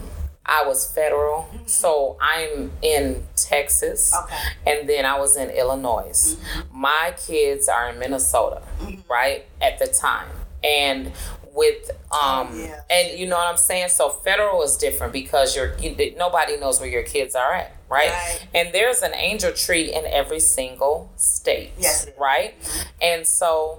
I 0.46 0.66
was 0.66 0.87
federal, 0.92 1.49
so 1.64 2.18
I'm 2.20 2.70
in 2.82 3.26
Texas 3.34 4.12
Mm-hmm. 4.12 4.25
Okay. 4.25 4.78
and 4.78 4.88
then 4.88 5.06
I 5.06 5.18
was 5.18 5.37
in 5.37 5.49
Illinois. 5.50 6.37
Mhm. 6.37 6.64
My 6.70 7.14
kids 7.26 7.66
are 7.68 7.88
in 7.88 7.99
Minnesota, 7.99 8.61
Mhm. 8.82 9.02
right? 9.08 9.46
At 9.61 9.78
the 9.78 9.87
time. 9.87 10.28
and 10.62 11.12
with 11.54 11.90
um 12.12 12.58
yeah. 12.58 12.80
and 12.90 13.18
you 13.18 13.26
know 13.26 13.37
what 13.37 13.46
I'm 13.46 13.56
saying. 13.56 13.88
So 13.88 14.08
federal 14.08 14.62
is 14.62 14.76
different 14.76 15.12
because 15.12 15.54
you're 15.56 15.76
you, 15.78 15.94
nobody 16.16 16.56
knows 16.56 16.80
where 16.80 16.88
your 16.88 17.04
kids 17.04 17.34
are 17.34 17.52
at, 17.54 17.76
right? 17.88 18.11
Right. 18.11 18.46
And 18.54 18.75
there's 18.75 19.02
an 19.02 19.14
angel 19.14 19.52
tree 19.52 19.92
in 19.92 20.04
every 20.06 20.40
single 20.40 21.12
state, 21.16 21.70
Yes, 21.78 22.08
right? 22.18 22.54
And 23.00 23.26
so 23.26 23.78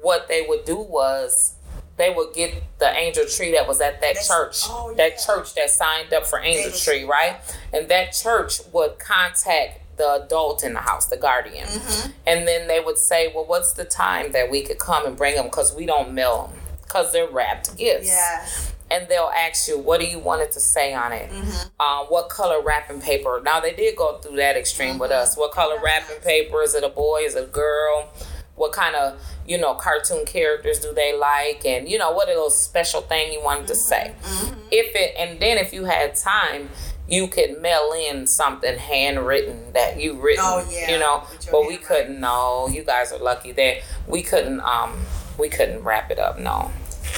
what 0.00 0.28
they 0.28 0.44
would 0.48 0.64
do 0.64 0.76
was 0.76 1.54
they 1.98 2.08
would 2.10 2.32
get 2.34 2.62
the 2.78 2.90
angel 2.96 3.26
tree 3.26 3.52
that 3.52 3.68
was 3.68 3.80
at 3.82 4.00
that 4.00 4.14
That's- 4.14 4.26
church, 4.26 4.62
oh, 4.70 4.94
that 4.96 5.12
yeah. 5.12 5.16
church 5.26 5.54
that 5.54 5.68
signed 5.70 6.12
up 6.14 6.26
for 6.26 6.38
angel 6.40 6.64
Angel 6.72 6.78
tree, 6.78 7.04
right? 7.04 7.36
And 7.72 7.88
that 7.90 8.12
church 8.12 8.60
would 8.72 8.98
contact 8.98 9.80
the 9.98 10.10
adult 10.24 10.64
in 10.64 10.72
the 10.72 10.80
house, 10.80 11.06
the 11.06 11.18
guardian, 11.18 11.68
Mm-hmm. 11.68 12.10
and 12.26 12.48
then 12.48 12.66
they 12.66 12.80
would 12.80 12.96
say, 12.96 13.30
"Well, 13.32 13.44
what's 13.44 13.74
the 13.74 13.84
time 13.84 14.32
that 14.32 14.50
we 14.50 14.62
could 14.62 14.78
come 14.78 15.04
and 15.06 15.14
bring 15.14 15.34
them? 15.36 15.44
Because 15.44 15.74
we 15.74 15.84
don't 15.84 16.12
mail 16.14 16.48
them, 16.48 16.58
because 16.92 17.12
they're 17.12 17.28
wrapped 17.30 17.76
gifts." 17.76 18.06
Yeah. 18.08 18.46
and 18.90 19.08
they'll 19.08 19.32
ask 19.34 19.68
you, 19.68 19.78
"What 19.78 20.00
do 20.00 20.06
you 20.06 20.18
want 20.18 20.42
it 20.42 20.52
to 20.52 20.60
say 20.60 20.92
on 20.92 21.12
it? 21.12 21.30
Mm-hmm. 21.30 21.68
Uh, 21.80 22.04
what 22.06 22.28
color 22.28 22.60
wrapping 22.62 23.00
paper?" 23.00 23.40
Now 23.42 23.58
they 23.60 23.72
did 23.72 23.96
go 23.96 24.18
through 24.18 24.36
that 24.36 24.56
extreme 24.56 24.98
with 24.98 25.10
Mm-hmm. 25.10 25.22
us. 25.22 25.36
What 25.36 25.52
color 25.52 25.80
wrapping 25.82 26.18
paper 26.18 26.62
is 26.62 26.74
it? 26.74 26.84
A 26.84 26.90
boy? 26.90 27.22
Is 27.22 27.34
it 27.34 27.44
a 27.44 27.46
girl? 27.46 28.10
What 28.54 28.72
kind 28.72 28.94
of 28.94 29.18
you 29.46 29.56
know 29.58 29.74
cartoon 29.74 30.26
characters 30.26 30.78
do 30.78 30.92
they 30.92 31.16
like? 31.16 31.64
And 31.64 31.88
you 31.88 31.96
know 31.96 32.10
what 32.12 32.28
are 32.28 32.34
those 32.34 32.58
special 32.60 33.00
thing 33.00 33.32
you 33.32 33.42
wanted 33.42 33.66
to 33.68 33.74
say? 33.74 34.14
Mm-hmm. 34.22 34.60
If 34.70 34.94
it 34.94 35.14
and 35.18 35.40
then 35.40 35.56
if 35.58 35.72
you 35.72 35.84
had 35.84 36.14
time. 36.14 36.68
You 37.08 37.26
could 37.26 37.60
mail 37.60 37.92
in 37.92 38.26
something 38.26 38.78
handwritten 38.78 39.72
that 39.74 40.00
you 40.00 40.14
written, 40.18 40.44
Oh, 40.46 40.66
yeah, 40.70 40.92
you 40.92 40.98
know, 40.98 41.24
but 41.50 41.66
we 41.66 41.76
couldn't. 41.76 42.18
No, 42.20 42.68
you 42.68 42.84
guys 42.84 43.12
are 43.12 43.18
lucky 43.18 43.52
that 43.52 43.78
we 44.06 44.22
couldn't. 44.22 44.60
Um, 44.60 45.04
we 45.36 45.48
couldn't 45.50 45.82
wrap 45.82 46.10
it 46.10 46.18
up. 46.18 46.38
No. 46.38 46.70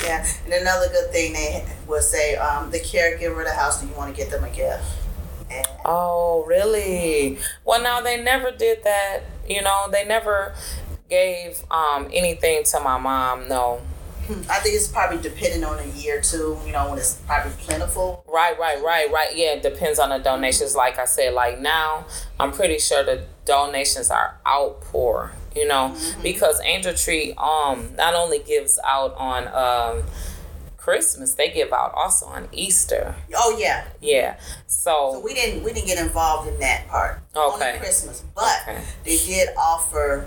Yeah. 0.03 0.27
And 0.45 0.53
another 0.55 0.89
good 0.89 1.11
thing 1.13 1.33
they 1.35 1.65
would 1.87 2.03
say, 2.03 2.37
um, 2.37 2.71
the 2.71 2.79
caregiver 2.79 3.39
of 3.41 3.47
the 3.47 3.55
house, 3.55 3.81
do 3.81 3.87
you 3.87 3.95
want 3.95 4.15
to 4.15 4.17
get 4.17 4.31
them 4.31 4.45
a 4.45 4.51
gift? 4.51 4.85
And 5.51 5.67
Oh, 5.85 6.45
really? 6.47 7.39
Well, 7.65 7.83
now 7.83 8.01
they 8.01 8.23
never 8.23 8.51
did 8.51 8.83
that. 8.85 9.21
You 9.49 9.63
know, 9.63 9.87
they 9.91 10.05
never 10.05 10.55
gave 11.11 11.63
um 11.71 12.09
anything 12.13 12.65
to 12.65 12.81
my 12.81 12.99
mom. 12.99 13.49
No. 13.49 13.81
I 14.49 14.59
think 14.61 14.75
it's 14.75 14.89
probably 14.89 15.19
depending 15.21 15.65
on 15.65 15.79
a 15.79 15.87
year 15.89 16.19
too, 16.23 16.59
you 16.65 16.73
know, 16.73 16.89
when 16.89 16.99
it's 16.99 17.15
probably 17.27 17.53
plentiful. 17.59 18.25
Right, 18.27 18.59
right, 18.59 18.83
right, 18.83 19.11
right. 19.13 19.37
Yeah, 19.37 19.53
it 19.53 19.63
depends 19.63 19.99
on 19.99 20.09
the 20.09 20.19
donations. 20.19 20.75
Like 20.75 20.99
I 20.99 21.05
said, 21.05 21.35
like 21.35 21.61
now, 21.61 22.07
I'm 22.41 22.51
pretty 22.51 22.79
sure 22.79 23.05
the 23.05 23.27
donations 23.45 24.11
are 24.11 24.39
outpour. 24.47 25.33
You 25.55 25.69
know, 25.69 25.97
because 26.23 26.61
Angel 26.65 26.95
Tree 26.95 27.33
um 27.39 27.95
not 27.97 28.15
only 28.15 28.39
gives 28.41 28.79
out 28.85 29.15
on 29.17 29.47
um 29.49 30.05
Christmas, 30.77 31.35
they 31.35 31.51
give 31.51 31.73
out 31.73 31.93
also 31.95 32.27
on 32.27 32.49
Easter. 32.53 33.15
Oh 33.37 33.57
yeah. 33.59 33.85
Yeah. 34.01 34.37
So 34.67 35.13
So 35.15 35.21
we 35.21 35.33
didn't 35.33 35.65
we 35.65 35.73
didn't 35.73 35.87
get 35.87 35.99
involved 35.99 36.49
in 36.49 36.59
that 36.61 36.89
part. 36.89 37.21
Okay. 37.35 37.67
Only 37.69 37.79
Christmas. 37.79 38.23
But 38.35 38.63
Okay. 38.69 38.83
they 39.05 39.17
did 39.17 39.49
offer 39.57 40.27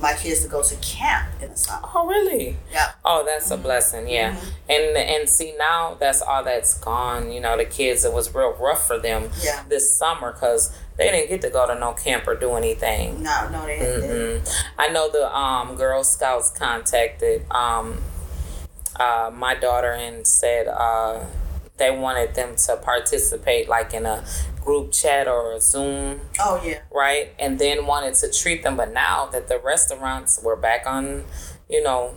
my 0.00 0.12
kids 0.12 0.42
to 0.42 0.48
go 0.48 0.62
to 0.62 0.76
camp 0.76 1.28
in 1.42 1.50
the 1.50 1.56
summer. 1.56 1.88
Oh, 1.94 2.06
really? 2.06 2.56
Yeah. 2.70 2.92
Oh, 3.04 3.24
that's 3.24 3.50
a 3.50 3.56
blessing, 3.56 4.08
yeah. 4.08 4.36
And 4.68 4.96
and 4.96 5.28
see 5.28 5.54
now 5.58 5.96
that's 5.98 6.20
all 6.20 6.44
that's 6.44 6.78
gone. 6.78 7.32
You 7.32 7.40
know, 7.40 7.56
the 7.56 7.64
kids 7.64 8.04
it 8.04 8.12
was 8.12 8.34
real 8.34 8.52
rough 8.60 8.86
for 8.86 8.98
them 8.98 9.30
Yeah. 9.42 9.64
this 9.68 9.96
summer 9.96 10.32
because 10.32 10.76
they 10.98 11.10
didn't 11.10 11.28
get 11.28 11.40
to 11.42 11.50
go 11.50 11.66
to 11.66 11.78
no 11.78 11.92
camp 11.92 12.26
or 12.26 12.34
do 12.34 12.52
anything. 12.54 13.22
No, 13.22 13.48
no, 13.50 13.64
they 13.66 13.78
didn't. 13.78 14.48
I 14.78 14.88
know 14.88 15.10
the 15.10 15.34
um, 15.34 15.76
Girl 15.76 16.04
Scouts 16.04 16.50
contacted 16.50 17.50
um, 17.50 18.02
uh, 18.98 19.30
my 19.34 19.54
daughter 19.54 19.92
and 19.92 20.26
said 20.26 20.68
uh, 20.68 21.24
they 21.78 21.90
wanted 21.90 22.34
them 22.34 22.56
to 22.56 22.76
participate 22.76 23.68
like 23.68 23.92
in 23.92 24.06
a 24.06 24.24
group 24.60 24.92
chat 24.92 25.28
or 25.28 25.52
a 25.52 25.60
Zoom 25.60 26.20
Oh 26.40 26.60
yeah. 26.64 26.80
right? 26.92 27.32
And 27.38 27.58
then 27.58 27.86
wanted 27.86 28.14
to 28.14 28.30
treat 28.32 28.62
them, 28.62 28.76
but 28.76 28.92
now 28.92 29.26
that 29.26 29.48
the 29.48 29.58
restaurants 29.58 30.42
were 30.42 30.56
back 30.56 30.86
on, 30.86 31.24
you 31.68 31.82
know, 31.82 32.14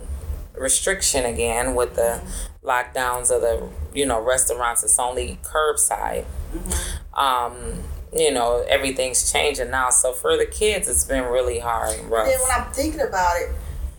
restriction 0.54 1.24
again 1.24 1.74
with 1.74 1.94
the 1.94 2.20
lockdowns 2.64 3.30
of 3.30 3.40
the, 3.40 3.68
you 3.94 4.04
know, 4.04 4.20
restaurants, 4.20 4.82
it's 4.82 4.98
only 4.98 5.38
curbside. 5.42 6.24
Um, 7.14 7.84
you 8.12 8.32
know, 8.32 8.64
everything's 8.68 9.30
changing 9.32 9.70
now. 9.70 9.90
So 9.90 10.12
for 10.12 10.36
the 10.36 10.46
kids, 10.46 10.88
it's 10.88 11.04
been 11.04 11.24
really 11.24 11.60
hard 11.60 11.96
and 11.98 12.10
rough. 12.10 12.26
Then 12.26 12.40
when 12.40 12.50
I'm 12.60 12.72
thinking 12.72 13.00
about 13.00 13.36
it, 13.36 13.50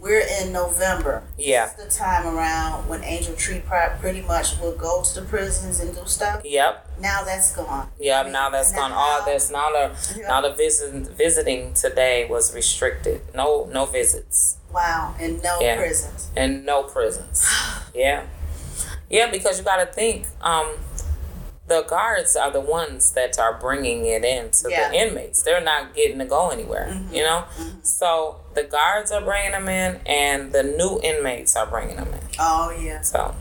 we're 0.01 0.25
in 0.41 0.51
November. 0.51 1.23
Yeah. 1.37 1.67
This 1.67 1.85
is 1.87 1.93
the 1.97 2.03
time 2.03 2.25
around 2.25 2.89
when 2.89 3.03
Angel 3.03 3.35
Tree 3.35 3.59
Pride 3.59 3.99
pretty 4.01 4.21
much 4.21 4.59
will 4.59 4.75
go 4.75 5.03
to 5.03 5.19
the 5.21 5.25
prisons 5.27 5.79
and 5.79 5.93
do 5.95 6.01
stuff. 6.05 6.41
Yep. 6.43 6.87
Now 6.99 7.23
that's 7.23 7.55
gone. 7.55 7.87
Yep. 7.99 8.31
Now 8.31 8.49
that's 8.49 8.73
gone. 8.73 8.89
now- 8.91 8.97
All 8.97 9.25
this 9.25 9.51
now 9.51 9.69
the 9.71 9.91
Yeah. 10.19 10.27
now 10.27 10.41
the 10.41 10.53
visit 10.53 10.91
visiting 11.15 11.73
today 11.75 12.25
was 12.27 12.53
restricted. 12.55 13.21
No 13.35 13.69
no 13.71 13.85
visits. 13.85 14.57
Wow. 14.73 15.13
And 15.19 15.41
no 15.43 15.59
Yeah. 15.61 15.77
prisons. 15.77 16.29
and 16.35 16.65
no 16.65 16.83
prisons. 16.83 17.45
yeah, 17.93 18.23
yeah, 19.09 19.29
because 19.29 19.59
you 19.59 19.63
got 19.65 19.77
to 19.77 19.85
think 19.85 20.25
um, 20.41 20.67
the 21.71 21.83
guards 21.83 22.35
are 22.35 22.51
the 22.51 22.59
ones 22.59 23.11
that 23.13 23.39
are 23.39 23.53
bringing 23.57 24.05
it 24.05 24.25
in 24.25 24.51
to 24.51 24.69
Yeah. 24.69 24.89
the 24.89 24.95
inmates. 24.95 25.41
They're 25.41 25.61
not 25.61 25.93
getting 25.95 26.19
to 26.19 26.25
go 26.25 26.49
anywhere, 26.49 26.99
you 27.09 27.23
know. 27.23 27.45
So 27.81 28.41
the 28.55 28.63
guards 28.63 29.09
are 29.11 29.21
bringing 29.21 29.51
them 29.53 29.69
in, 29.69 30.01
and 30.05 30.51
the 30.51 30.63
new 30.63 30.99
inmates 31.01 31.55
are 31.55 31.65
bringing 31.65 31.95
them 31.95 32.09
in. 32.13 32.19
Oh 32.39 32.71
yeah. 32.71 33.01
So, 33.01 33.33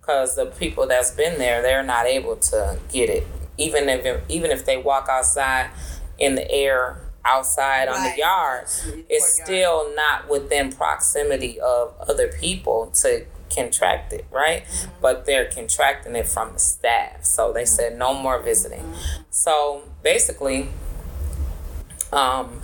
because 0.00 0.36
the 0.36 0.46
people 0.46 0.86
that's 0.86 1.10
been 1.10 1.38
there, 1.38 1.60
they're 1.60 1.82
not 1.82 2.06
able 2.06 2.36
to 2.52 2.78
get 2.92 3.10
it, 3.10 3.26
even 3.58 3.88
if 3.88 4.22
even 4.28 4.50
if 4.52 4.64
they 4.64 4.76
walk 4.76 5.08
outside 5.10 5.70
in 6.18 6.36
the 6.36 6.48
air 6.50 7.00
outside 7.24 7.88
on 7.88 8.00
the 8.04 8.16
yard, 8.16 8.66
it's 9.08 9.42
still 9.42 9.92
not 9.96 10.28
within 10.28 10.70
proximity 10.70 11.58
of 11.58 11.92
other 12.08 12.28
people 12.28 12.86
to 13.02 13.26
contract 13.54 14.12
it, 14.12 14.26
right? 14.30 14.64
But 15.00 15.26
they're 15.26 15.46
contracting 15.46 16.14
it 16.16 16.26
from 16.26 16.52
the 16.54 16.58
staff. 16.58 17.24
So 17.24 17.52
they 17.52 17.64
said 17.64 17.96
no 17.98 18.14
more 18.14 18.40
visiting. 18.40 18.92
So 19.30 19.82
basically, 20.02 20.68
um, 22.12 22.60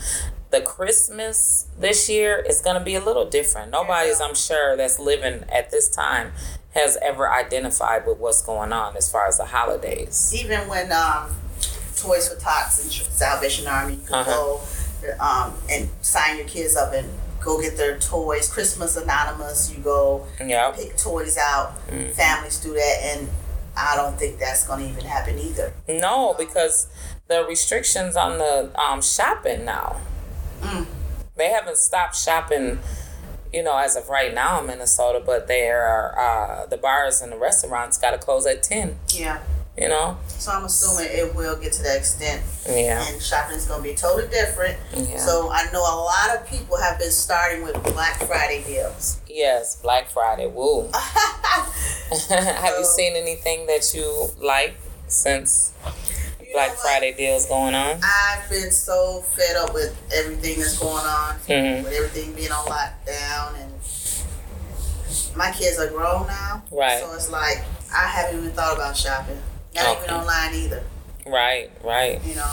the 0.50 0.60
Christmas 0.60 1.66
this 1.78 2.08
year 2.08 2.44
is 2.46 2.60
going 2.60 2.78
to 2.78 2.84
be 2.84 2.94
a 2.94 3.00
little 3.04 3.28
different. 3.28 3.70
Nobody's, 3.70 4.20
I'm 4.20 4.34
sure, 4.34 4.76
that's 4.76 4.98
living 4.98 5.44
at 5.50 5.70
this 5.70 5.88
time 5.88 6.32
has 6.74 6.96
ever 7.02 7.30
identified 7.30 8.06
with 8.06 8.18
what's 8.18 8.40
going 8.42 8.72
on 8.72 8.96
as 8.96 9.10
far 9.10 9.26
as 9.26 9.36
the 9.38 9.44
holidays. 9.44 10.32
Even 10.34 10.68
when 10.68 10.90
um, 10.92 11.30
Toys 11.96 12.28
for 12.28 12.40
Tots 12.40 12.82
and 12.82 12.90
Salvation 13.12 13.66
Army, 13.66 13.98
can 14.06 14.14
Uh-huh. 14.14 14.30
go 14.30 14.60
um, 15.20 15.54
and 15.70 15.88
sign 16.00 16.38
your 16.38 16.46
kids 16.46 16.76
up 16.76 16.92
and 16.94 17.08
go 17.42 17.60
get 17.60 17.76
their 17.76 17.98
toys. 17.98 18.48
Christmas 18.48 18.96
Anonymous, 18.96 19.72
you 19.74 19.82
go 19.82 20.26
Yep. 20.40 20.76
pick 20.76 20.96
toys 20.96 21.36
out. 21.38 21.74
Mm. 21.88 22.12
Families 22.12 22.58
do 22.60 22.72
that, 22.74 22.98
and 23.02 23.28
I 23.76 23.96
don't 23.96 24.18
think 24.18 24.38
that's 24.38 24.66
going 24.66 24.80
to 24.84 24.88
even 24.90 25.04
happen 25.04 25.38
either. 25.38 25.72
No, 25.88 26.34
because 26.38 26.86
the 27.28 27.44
restrictions 27.44 28.16
on 28.16 28.38
the 28.38 28.70
um, 28.80 29.02
shopping 29.02 29.64
now. 29.64 30.00
Mm. 30.60 30.86
They 31.36 31.48
haven't 31.48 31.78
stopped 31.78 32.14
shopping, 32.16 32.78
you 33.52 33.62
know, 33.62 33.76
as 33.78 33.96
of 33.96 34.08
right 34.08 34.34
now 34.34 34.60
in 34.60 34.66
Minnesota, 34.66 35.20
but 35.24 35.48
they 35.48 35.68
are 35.68 36.16
uh, 36.18 36.66
the 36.66 36.76
bars 36.76 37.20
and 37.22 37.32
the 37.32 37.38
restaurants 37.38 37.96
got 37.98 38.10
to 38.12 38.18
close 38.18 38.46
at 38.46 38.62
ten. 38.62 38.98
Yeah. 39.08 39.40
You 39.78 39.88
know, 39.88 40.18
So 40.28 40.52
I'm 40.52 40.64
assuming 40.66 41.08
it 41.10 41.34
will 41.34 41.56
get 41.56 41.72
to 41.72 41.82
that 41.84 41.96
extent, 41.96 42.42
yeah, 42.68 43.08
and 43.08 43.22
shopping 43.22 43.56
is 43.56 43.64
going 43.64 43.82
to 43.82 43.88
be 43.88 43.94
totally 43.94 44.28
different. 44.28 44.76
yeah. 44.94 45.16
So 45.16 45.48
I 45.50 45.64
know 45.72 45.80
a 45.80 45.96
lot 45.96 46.36
of 46.36 46.46
people 46.46 46.76
have 46.76 46.98
been 46.98 47.10
starting 47.10 47.62
with 47.64 47.82
Black 47.94 48.18
Friday 48.24 48.62
deals. 48.66 49.18
yes, 49.26 49.76
Black 49.80 50.10
Friday. 50.10 50.46
Woo. 50.46 50.88
Have 52.28 52.74
you 52.78 52.84
seen 52.84 53.16
anything 53.16 53.66
that 53.66 53.92
you 53.94 54.28
like 54.38 54.74
since 55.08 55.72
You 56.38 56.48
Black? 56.52 56.72
Friday 56.72 57.14
deals 57.16 57.46
going 57.46 57.74
on? 57.74 57.98
I've 58.04 58.50
been 58.50 58.70
so 58.70 59.22
fed 59.22 59.56
up 59.56 59.72
with 59.72 59.96
everything 60.14 60.58
that's 60.60 60.78
going 60.78 61.04
on, 61.06 61.36
Mhm. 61.48 61.84
with 61.84 61.92
everything 61.94 62.34
being 62.34 62.52
on 62.52 62.66
lockdown, 62.66 63.54
and 63.58 63.72
my 65.34 65.50
kids 65.52 65.78
are 65.78 65.88
grown 65.88 66.26
now. 66.26 66.62
Right. 66.70 67.00
So 67.02 67.14
it's 67.14 67.30
like 67.30 67.64
I 67.94 68.06
haven't 68.06 68.38
even 68.40 68.52
thought 68.52 68.74
about 68.74 68.96
shopping. 68.98 69.40
Not 69.74 69.84
even 69.96 70.02
Okay. 70.04 70.12
online 70.14 70.54
either. 70.54 70.82
Right, 71.26 71.70
right. 71.84 72.20
You 72.24 72.34
know. 72.36 72.52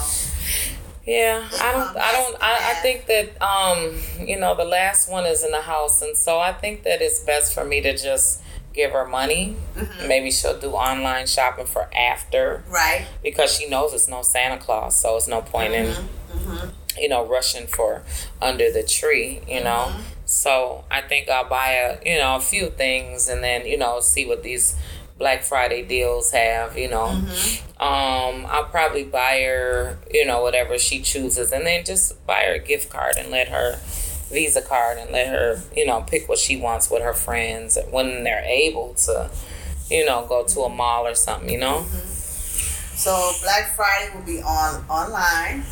Yeah, 1.06 1.48
I 1.60 1.72
don't. 1.72 1.96
I 1.96 2.12
don't. 2.12 2.36
I, 2.42 2.70
I 2.70 2.74
think 2.82 3.06
that 3.06 3.40
um, 3.42 3.98
you 4.26 4.38
know, 4.38 4.54
the 4.54 4.64
last 4.64 5.10
one 5.10 5.24
is 5.26 5.42
in 5.42 5.50
the 5.50 5.62
house, 5.62 6.02
and 6.02 6.16
so 6.16 6.38
I 6.38 6.52
think 6.52 6.82
that 6.84 7.00
it's 7.00 7.20
best 7.20 7.54
for 7.54 7.64
me 7.64 7.80
to 7.80 7.96
just 7.96 8.42
give 8.74 8.92
her 8.92 9.06
money. 9.06 9.56
Mm-hmm. 9.74 10.06
Maybe 10.08 10.30
she'll 10.30 10.58
do 10.60 10.72
online 10.72 11.26
shopping 11.26 11.66
for 11.66 11.88
after 11.94 12.62
Right. 12.68 13.06
because 13.24 13.56
she 13.56 13.68
knows 13.68 13.92
it's 13.94 14.08
no 14.08 14.22
Santa 14.22 14.58
Claus, 14.58 15.00
so 15.00 15.16
it's 15.16 15.26
no 15.26 15.40
point 15.42 15.72
in 15.74 15.86
Mm-hmm. 15.86 16.68
you 16.98 17.08
know 17.08 17.26
rushing 17.26 17.66
for 17.66 18.02
under 18.40 18.70
the 18.70 18.82
tree. 18.84 19.40
You 19.48 19.64
know, 19.64 19.86
Mm-hmm. 19.88 20.02
So 20.26 20.84
I 20.92 21.00
think 21.00 21.28
I'll 21.28 21.48
buy 21.48 21.70
a 21.72 21.98
you 22.08 22.18
know 22.18 22.36
a 22.36 22.40
few 22.40 22.68
things 22.70 23.28
and 23.28 23.42
then 23.42 23.66
you 23.66 23.78
know 23.78 23.98
see 24.00 24.26
what 24.26 24.44
these 24.44 24.76
Black 25.20 25.44
Friday 25.44 25.82
deals 25.84 26.32
have. 26.32 26.76
You 26.76 26.88
know, 26.88 27.06
Mm-hmm. 27.14 27.82
um, 27.82 28.46
I'll 28.50 28.64
probably 28.64 29.04
buy 29.04 29.42
her 29.46 29.98
you 30.12 30.24
know 30.26 30.42
whatever 30.42 30.76
she 30.78 31.00
chooses 31.00 31.52
and 31.52 31.64
then 31.64 31.84
just 31.84 32.26
buy 32.26 32.42
her 32.48 32.54
a 32.54 32.58
gift 32.58 32.90
card 32.90 33.14
and 33.16 33.30
let 33.30 33.48
her 33.48 33.78
Visa 34.32 34.62
card 34.62 34.96
and 34.98 35.10
let 35.12 35.28
her 35.28 35.62
you 35.76 35.84
know 35.86 36.00
pick 36.02 36.28
what 36.28 36.38
she 36.38 36.56
wants 36.56 36.90
with 36.90 37.02
her 37.02 37.12
friends 37.14 37.78
when 37.90 38.24
they're 38.24 38.44
able 38.44 38.94
to 38.94 39.30
you 39.90 40.04
know 40.06 40.24
go 40.28 40.44
to 40.44 40.60
a 40.62 40.68
mall 40.68 41.06
or 41.06 41.14
something. 41.14 41.48
You 41.50 41.58
know. 41.60 41.84
So 42.96 43.32
Black 43.42 43.74
Friday 43.74 44.10
will 44.14 44.22
be 44.26 44.40
on 44.42 44.84
online. 44.88 45.64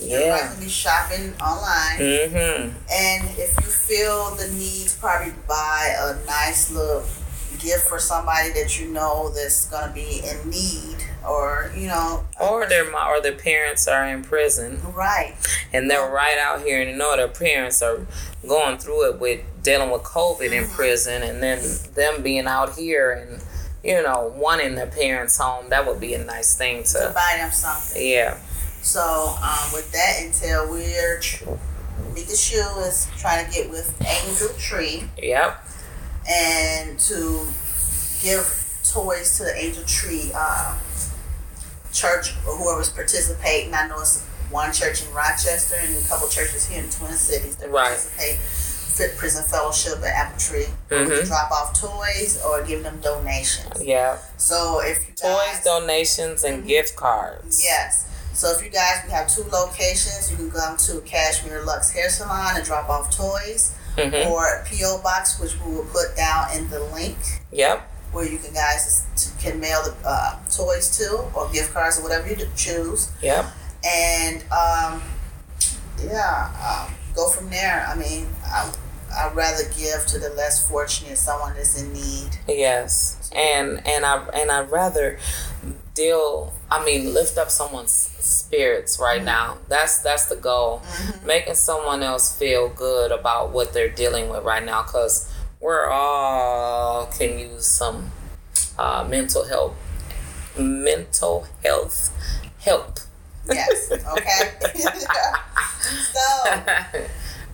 Everybody 0.00 0.24
Yeah. 0.24 0.48
can 0.48 0.60
be 0.60 0.68
shopping 0.68 1.34
online. 1.42 1.98
Mm-hmm. 1.98 2.72
And 2.90 3.28
if 3.38 3.52
you 3.60 3.70
feel 3.70 4.34
the 4.34 4.48
need 4.56 4.88
probably 4.98 5.34
buy 5.46 5.94
a 6.00 6.24
nice 6.24 6.70
little 6.70 7.02
gift 7.62 7.88
for 7.88 7.98
somebody 7.98 8.50
that 8.50 8.78
you 8.80 8.88
know 8.88 9.30
that's 9.30 9.66
gonna 9.70 9.92
be 9.92 10.20
in 10.24 10.50
need, 10.50 10.96
or 11.26 11.70
you 11.76 11.86
know, 11.88 12.24
Or 12.40 12.66
their 12.66 12.90
mo- 12.90 13.08
or 13.08 13.20
their 13.20 13.34
parents 13.36 13.86
are 13.88 14.06
in 14.06 14.22
prison. 14.24 14.80
right, 14.94 15.34
and 15.72 15.90
they're 15.90 16.08
right 16.10 16.38
out 16.38 16.62
here 16.62 16.80
and 16.80 16.90
you 16.90 16.96
know 16.96 17.16
their 17.16 17.28
parents 17.28 17.82
are 17.82 18.06
going 18.46 18.78
through 18.78 19.10
it 19.10 19.18
with 19.20 19.40
dealing 19.62 19.90
with 19.90 20.02
covid 20.02 20.50
in 20.52 20.66
prison 20.68 21.22
and 21.22 21.42
then 21.42 21.58
them 21.94 22.22
being 22.22 22.46
out 22.46 22.74
here 22.76 23.10
and 23.12 23.42
you 23.84 24.02
know 24.02 24.32
wanting 24.36 24.74
their 24.74 24.86
parents 24.86 25.36
home. 25.38 25.68
That 25.70 25.86
would 25.86 26.00
be 26.00 26.14
a 26.14 26.24
nice 26.24 26.56
thing 26.56 26.82
to 26.84 26.92
to 26.92 27.12
buy 27.14 27.34
them 27.38 27.50
something. 27.50 28.06
yeah. 28.06 28.38
So 28.82 29.00
um, 29.42 29.72
with 29.74 29.92
that 29.92 30.16
intel, 30.20 30.70
we're 30.70 31.20
Mika 32.14 32.34
Shoe 32.34 32.64
is 32.80 33.06
trying 33.18 33.44
to 33.46 33.52
get 33.52 33.68
with 33.70 33.94
Angel 34.00 34.48
Tree. 34.58 35.04
Yep 35.22 35.66
and 36.28 36.98
to 36.98 37.46
give 38.22 38.66
toys 38.88 39.36
to 39.38 39.44
the 39.44 39.54
Angel 39.56 39.84
Tree 39.84 40.30
uh, 40.34 40.76
church 41.92 42.34
or 42.46 42.56
whoever's 42.56 42.90
participating. 42.90 43.74
I 43.74 43.86
know 43.88 44.00
it's 44.00 44.24
one 44.50 44.72
church 44.72 45.04
in 45.06 45.12
Rochester 45.14 45.76
and 45.80 45.96
a 46.04 46.08
couple 46.08 46.28
churches 46.28 46.66
here 46.66 46.82
in 46.82 46.90
Twin 46.90 47.12
Cities 47.12 47.56
that 47.56 47.70
Right. 47.70 47.88
participate. 47.88 48.38
Fit 48.40 49.16
Prison 49.16 49.42
Fellowship 49.44 49.98
at 50.00 50.12
Apple 50.14 50.38
Tree. 50.38 50.66
Mhm. 50.90 51.08
can 51.18 51.26
drop 51.26 51.50
off 51.52 51.80
toys 51.80 52.38
or 52.44 52.62
give 52.62 52.82
them 52.82 52.98
donations. 53.00 53.80
yeah 53.80 54.18
So 54.36 54.80
if 54.80 54.98
you 55.08 55.14
toys 55.14 55.30
guys, 55.54 55.64
donations 55.64 56.42
and 56.44 56.66
gift 56.66 56.96
cards 56.96 57.62
Yes. 57.62 58.04
So 58.34 58.50
if 58.52 58.62
you 58.64 58.68
guys, 58.70 59.02
we 59.06 59.12
have 59.12 59.32
two 59.32 59.44
locations. 59.50 60.30
You 60.30 60.36
can 60.36 60.50
come 60.50 60.76
to 60.78 61.00
Cashmere 61.02 61.62
Lux 61.62 61.90
Hair 61.90 62.10
Salon 62.10 62.56
and 62.56 62.64
drop 62.64 62.88
off 62.88 63.14
toys, 63.14 63.72
hmm 63.96 64.30
or 64.30 64.64
PO 64.68 65.00
Box, 65.02 65.38
which 65.40 65.58
we 65.64 65.74
will 65.74 65.84
put 65.86 66.16
down 66.16 66.56
in 66.56 66.68
the 66.70 66.80
link 66.94 67.16
yep 67.52 67.86
where 68.12 68.26
you 68.28 68.38
can 68.38 68.52
guys 68.52 69.06
can 69.40 69.60
mail 69.60 69.82
the 69.84 69.94
uh, 70.04 70.36
toys 70.50 70.96
to, 70.98 71.24
or 71.34 71.48
gift 71.52 71.72
cards, 71.72 71.98
or 71.98 72.02
whatever 72.02 72.28
you 72.28 72.36
choose. 72.56 73.12
yep 73.22 73.46
And 73.86 74.42
um, 74.50 75.00
yeah, 76.02 76.50
um, 76.88 76.92
go 77.14 77.28
from 77.28 77.50
there. 77.50 77.86
I 77.88 77.94
mean, 77.96 78.26
I, 78.44 78.72
I'd 79.16 79.34
rather 79.36 79.62
give 79.78 80.06
to 80.06 80.18
the 80.18 80.30
less 80.30 80.68
fortunate, 80.68 81.18
someone 81.18 81.54
that's 81.54 81.80
in 81.80 81.92
need. 81.92 82.30
yes 82.48 83.30
and 83.32 83.80
and 83.86 84.04
i 84.04 84.26
and 84.34 84.50
i'd 84.50 84.68
rather 84.72 85.16
deal 85.94 86.52
i 86.70 86.84
mean 86.84 87.12
lift 87.12 87.38
up 87.38 87.50
someone's 87.50 87.92
spirits 87.92 88.98
right 89.00 89.18
mm-hmm. 89.18 89.26
now 89.26 89.58
that's 89.68 90.00
that's 90.00 90.26
the 90.26 90.36
goal 90.36 90.80
mm-hmm. 90.80 91.26
making 91.26 91.54
someone 91.54 92.02
else 92.02 92.36
feel 92.36 92.68
good 92.68 93.10
about 93.12 93.50
what 93.50 93.72
they're 93.72 93.88
dealing 93.88 94.28
with 94.28 94.44
right 94.44 94.64
now 94.64 94.82
because 94.82 95.32
we're 95.60 95.86
all 95.86 97.06
can 97.06 97.38
use 97.38 97.66
some 97.66 98.10
uh, 98.78 99.06
mental 99.08 99.46
health 99.46 99.76
mental 100.58 101.46
health 101.62 102.16
help 102.60 103.00
Yes. 103.48 103.90
Okay. 103.92 104.52
so 106.12 106.44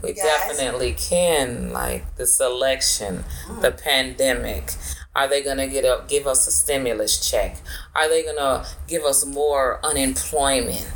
we 0.03 0.13
Guys. 0.13 0.25
definitely 0.25 0.93
can 0.93 1.73
like 1.73 2.17
the 2.17 2.27
selection 2.27 3.25
the 3.61 3.71
mm-hmm. 3.71 3.83
pandemic 3.83 4.73
are 5.17 5.27
they 5.27 5.43
gonna 5.43 5.67
get 5.67 5.87
up 5.87 6.09
give 6.09 6.27
us 6.27 6.47
a 6.47 6.51
stimulus 6.51 7.29
check? 7.29 7.57
Are 7.95 8.09
they 8.09 8.23
gonna 8.23 8.67
give 8.87 9.03
us 9.03 9.25
more 9.25 9.81
unemployment? 9.83 10.87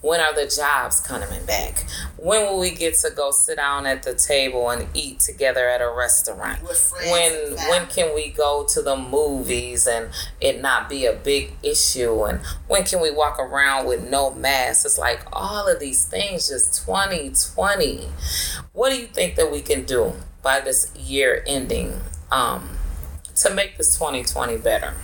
When 0.00 0.20
are 0.20 0.34
the 0.34 0.46
jobs 0.46 1.00
coming 1.00 1.44
back? 1.46 1.84
When 2.16 2.46
will 2.46 2.58
we 2.58 2.70
get 2.70 2.94
to 2.98 3.10
go 3.10 3.32
sit 3.32 3.56
down 3.56 3.86
at 3.86 4.02
the 4.02 4.14
table 4.14 4.70
and 4.70 4.88
eat 4.94 5.20
together 5.20 5.68
at 5.68 5.82
a 5.82 5.90
restaurant? 5.90 6.60
When 6.62 7.56
when 7.68 7.86
can 7.88 8.14
we 8.14 8.30
go 8.30 8.64
to 8.70 8.80
the 8.80 8.96
movies 8.96 9.86
and 9.86 10.08
it 10.40 10.62
not 10.62 10.88
be 10.88 11.04
a 11.04 11.12
big 11.12 11.52
issue? 11.62 12.24
And 12.24 12.40
when 12.68 12.84
can 12.84 13.02
we 13.02 13.10
walk 13.10 13.38
around 13.38 13.86
with 13.86 14.08
no 14.08 14.32
mask 14.32 14.86
it's 14.86 14.96
like 14.96 15.20
all 15.32 15.68
of 15.68 15.80
these 15.80 16.04
things 16.04 16.48
just 16.48 16.86
2020 16.86 18.08
what 18.72 18.90
do 18.90 18.96
you 18.98 19.06
think 19.06 19.36
that 19.36 19.50
we 19.50 19.60
can 19.60 19.84
do 19.84 20.12
by 20.42 20.60
this 20.60 20.94
year 20.96 21.42
ending 21.46 22.00
um, 22.30 22.75
to 23.36 23.52
make 23.52 23.76
this 23.76 23.96
2020 23.96 24.56
better 24.58 24.94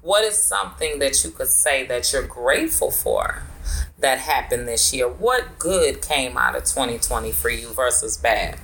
what 0.00 0.24
is 0.24 0.36
something 0.36 0.98
that 0.98 1.22
you 1.24 1.30
could 1.30 1.48
say 1.48 1.86
that 1.86 2.12
you're 2.12 2.26
grateful 2.26 2.90
for 2.90 3.42
that 3.98 4.18
happened 4.18 4.66
this 4.66 4.92
year 4.94 5.08
what 5.08 5.58
good 5.58 6.00
came 6.00 6.36
out 6.36 6.54
of 6.56 6.64
2020 6.64 7.32
for 7.32 7.50
you 7.50 7.68
versus 7.72 8.16
bad 8.16 8.58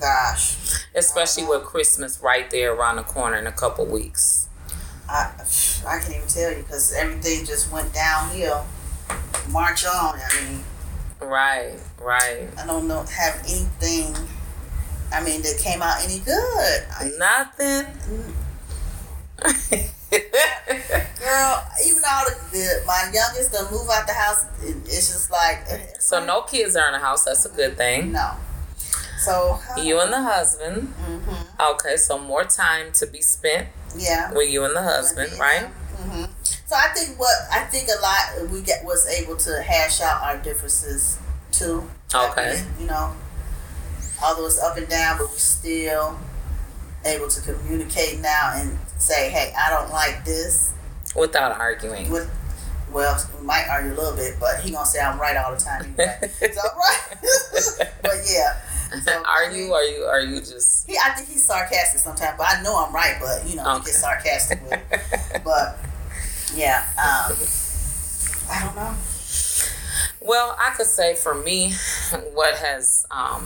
Gosh, 0.00 0.84
especially 0.94 1.44
with 1.44 1.64
Christmas 1.64 2.20
right 2.22 2.48
there 2.50 2.72
around 2.72 2.96
the 2.96 3.02
corner 3.02 3.36
in 3.36 3.48
a 3.48 3.52
couple 3.52 3.84
weeks. 3.84 4.46
I 5.08 5.32
I 5.86 5.98
can't 5.98 6.14
even 6.14 6.28
tell 6.28 6.52
you 6.52 6.62
because 6.62 6.94
everything 6.94 7.44
just 7.44 7.72
went 7.72 7.92
downhill. 7.92 8.64
March 9.50 9.84
on. 9.86 10.20
I 10.20 10.50
mean, 10.50 10.64
Right, 11.20 11.74
right. 12.00 12.46
I 12.56 12.66
don't 12.66 12.86
know 12.86 13.02
have 13.02 13.40
anything. 13.40 14.14
I 15.12 15.22
mean, 15.22 15.42
that 15.42 15.58
came 15.58 15.80
out 15.82 16.02
any 16.04 16.18
good. 16.20 16.84
Nothing. 17.18 17.86
girl, 20.10 21.66
even 21.84 22.02
all 22.10 22.24
the, 22.24 22.36
the 22.52 22.82
my 22.86 23.10
youngest 23.12 23.52
to 23.54 23.62
move 23.70 23.88
out 23.90 24.06
the 24.06 24.12
house, 24.14 24.44
it, 24.62 24.76
it's 24.86 25.08
just 25.12 25.30
like 25.30 25.66
so 26.00 26.24
no 26.24 26.42
kids 26.42 26.76
are 26.76 26.86
in 26.88 26.92
the 26.92 26.98
house. 26.98 27.24
That's 27.24 27.44
a 27.46 27.50
good 27.50 27.76
thing. 27.76 28.12
no. 28.12 28.32
So 29.18 29.58
You 29.76 30.00
and 30.00 30.12
the 30.12 30.22
husband. 30.22 30.88
hmm 30.96 31.34
Okay, 31.72 31.96
so 31.96 32.18
more 32.20 32.44
time 32.44 32.92
to 32.94 33.06
be 33.06 33.20
spent 33.20 33.66
yeah. 33.96 34.32
with 34.32 34.48
you 34.48 34.64
and 34.64 34.76
the 34.76 34.82
husband, 34.82 35.32
right? 35.40 35.66
hmm 35.66 36.24
So 36.66 36.76
I 36.76 36.88
think 36.94 37.18
what 37.18 37.34
I 37.50 37.64
think 37.64 37.88
a 37.88 38.00
lot 38.00 38.50
we 38.50 38.60
get 38.62 38.84
was 38.84 39.06
able 39.08 39.36
to 39.38 39.60
hash 39.62 40.00
out 40.00 40.22
our 40.22 40.36
differences 40.36 41.18
too. 41.50 41.88
Okay. 42.14 42.62
You 42.78 42.86
know, 42.86 43.12
although 44.22 44.46
it's 44.46 44.60
up 44.60 44.76
and 44.76 44.88
down, 44.88 45.18
but 45.18 45.28
we're 45.30 45.36
still 45.36 46.18
able 47.04 47.28
to 47.28 47.40
communicate 47.40 48.20
now 48.20 48.52
and 48.56 48.76
say, 48.98 49.30
"Hey, 49.30 49.52
I 49.58 49.70
don't 49.70 49.90
like 49.90 50.24
this." 50.24 50.72
Without 51.16 51.52
arguing. 51.58 52.10
With 52.10 52.30
well, 52.92 53.22
we 53.38 53.46
might 53.46 53.66
argue 53.68 53.92
a 53.92 53.96
little 53.96 54.16
bit, 54.16 54.36
but 54.40 54.60
he 54.60 54.70
gonna 54.72 54.86
say 54.86 55.00
I'm 55.00 55.20
right 55.20 55.36
all 55.36 55.54
the 55.54 55.60
time. 55.60 55.94
Anyway. 55.98 56.30
so 56.52 56.60
right, 56.76 57.90
but 58.02 58.14
yeah. 58.30 58.56
So, 59.04 59.22
are 59.26 59.50
you? 59.50 59.72
Are 59.74 59.84
you? 59.84 60.02
Are 60.04 60.20
you 60.20 60.36
just? 60.40 60.86
He, 60.88 60.96
I 60.96 61.10
think 61.10 61.28
he's 61.28 61.44
sarcastic 61.44 62.00
sometimes, 62.00 62.36
but 62.38 62.46
I 62.48 62.62
know 62.62 62.82
I'm 62.84 62.94
right. 62.94 63.16
But 63.20 63.46
you 63.48 63.56
know, 63.56 63.64
he 63.64 63.68
Okay. 63.76 63.84
gets 63.86 64.00
sarcastic 64.00 64.62
with. 64.68 65.42
But 65.44 65.78
yeah, 66.54 66.84
um, 66.96 67.36
I 68.50 68.64
don't 68.64 68.74
know. 68.76 68.94
Well, 70.20 70.56
I 70.58 70.70
could 70.76 70.86
say 70.86 71.14
for 71.14 71.34
me, 71.34 71.72
what 72.32 72.54
has 72.56 73.06
um, 73.10 73.44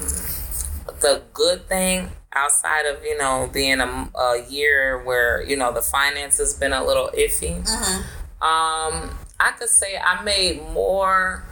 the 1.00 1.22
good 1.32 1.66
thing 1.68 2.10
outside 2.32 2.86
of 2.86 3.04
you 3.04 3.16
know 3.18 3.50
being 3.52 3.80
a, 3.80 4.08
a 4.18 4.44
year 4.48 5.02
where 5.04 5.42
you 5.42 5.56
know 5.56 5.72
the 5.72 5.82
finance 5.82 6.38
has 6.38 6.54
been 6.54 6.72
a 6.72 6.84
little 6.84 7.10
iffy. 7.16 7.62
Mhm. 7.62 7.98
Um, 8.42 9.18
I 9.38 9.52
could 9.58 9.68
say 9.68 9.96
I 9.96 10.22
made 10.22 10.62
more, 10.72 11.44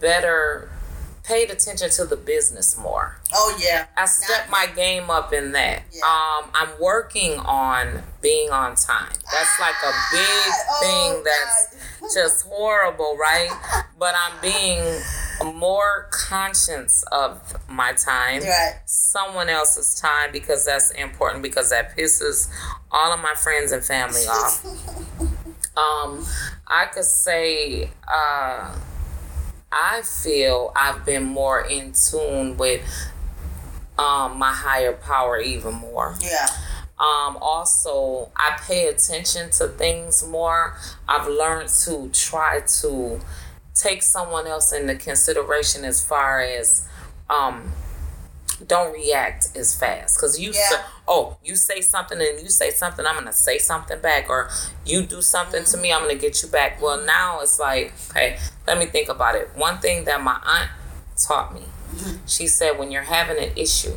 better, 0.00 0.70
paid 1.24 1.50
attention 1.50 1.88
to 1.90 2.04
the 2.04 2.16
business 2.16 2.76
more. 2.78 3.16
Oh 3.32 3.58
yeah. 3.62 3.86
I 3.96 4.04
stepped 4.04 4.50
my 4.50 4.66
game 4.66 5.08
up 5.10 5.32
in 5.32 5.52
that. 5.52 5.82
Yeah. 5.90 6.00
Um, 6.04 6.50
I'm 6.54 6.68
working 6.80 7.38
on 7.40 8.02
being 8.20 8.50
on 8.50 8.74
time. 8.76 9.12
That's 9.32 9.58
like 9.58 9.74
a 9.84 9.92
big 10.12 10.26
Ah, 10.48 10.80
thing 10.80 11.12
oh, 11.16 11.22
that's 11.24 12.14
just 12.14 12.46
horrible, 12.46 13.16
right? 13.16 13.50
But 13.98 14.14
I'm 14.26 14.40
being 14.42 15.00
more 15.56 16.08
conscious 16.12 17.02
of 17.10 17.56
my 17.68 17.92
time, 17.92 18.42
Right. 18.42 18.80
someone 18.84 19.48
else's 19.48 19.98
time, 19.98 20.30
because 20.30 20.64
that's 20.66 20.90
important 20.92 21.42
because 21.42 21.70
that 21.70 21.96
pisses 21.96 22.48
all 22.90 23.12
of 23.12 23.20
my 23.20 23.34
friends 23.34 23.72
and 23.72 23.82
family 23.84 24.26
off. 24.26 24.64
Um, 25.76 26.24
I 26.68 26.84
could 26.86 27.02
say 27.04 27.90
uh, 28.06 28.76
I 29.74 30.02
feel 30.02 30.72
I've 30.76 31.04
been 31.04 31.24
more 31.24 31.60
in 31.60 31.92
tune 31.92 32.56
with 32.56 32.82
um, 33.98 34.38
my 34.38 34.52
higher 34.52 34.92
power 34.92 35.38
even 35.38 35.74
more. 35.74 36.16
Yeah. 36.20 36.46
Um, 36.98 37.36
also, 37.40 38.30
I 38.36 38.56
pay 38.60 38.86
attention 38.86 39.50
to 39.58 39.68
things 39.68 40.26
more. 40.26 40.76
I've 41.08 41.26
learned 41.26 41.68
to 41.84 42.08
try 42.12 42.60
to 42.80 43.20
take 43.74 44.02
someone 44.02 44.46
else 44.46 44.72
into 44.72 44.94
consideration 44.94 45.84
as 45.84 46.04
far 46.04 46.40
as 46.40 46.86
um, 47.28 47.72
don't 48.66 48.92
react 48.92 49.48
as 49.56 49.74
fast. 49.74 50.16
Because 50.16 50.38
you 50.38 50.52
Yeah. 50.52 50.68
say, 50.68 50.76
oh 51.08 51.36
you 51.44 51.56
say 51.56 51.80
something 51.80 52.20
and 52.20 52.40
you 52.40 52.48
say 52.48 52.70
something 52.70 53.04
i'm 53.06 53.14
gonna 53.14 53.32
say 53.32 53.58
something 53.58 53.98
back. 54.00 54.28
Or 54.28 54.50
you 54.84 55.02
do 55.02 55.22
something 55.22 55.64
to 55.64 55.76
me 55.76 55.92
i'm 55.92 56.02
gonna 56.02 56.14
get 56.14 56.42
you 56.42 56.48
back. 56.48 56.80
Well 56.80 57.00
now 57.00 57.40
it's 57.40 57.58
like 57.58 57.92
hey 58.14 58.38
let 58.66 58.78
me 58.78 58.86
think 58.86 59.08
about 59.08 59.34
it. 59.34 59.50
One 59.54 59.78
thing 59.78 60.04
that 60.04 60.22
my 60.22 60.38
aunt 60.44 60.70
taught 61.16 61.54
me 61.54 61.62
mm-hmm. 61.94 62.16
she 62.26 62.46
said 62.46 62.78
when 62.78 62.90
you're 62.90 63.02
having 63.02 63.38
an 63.38 63.52
issue 63.56 63.96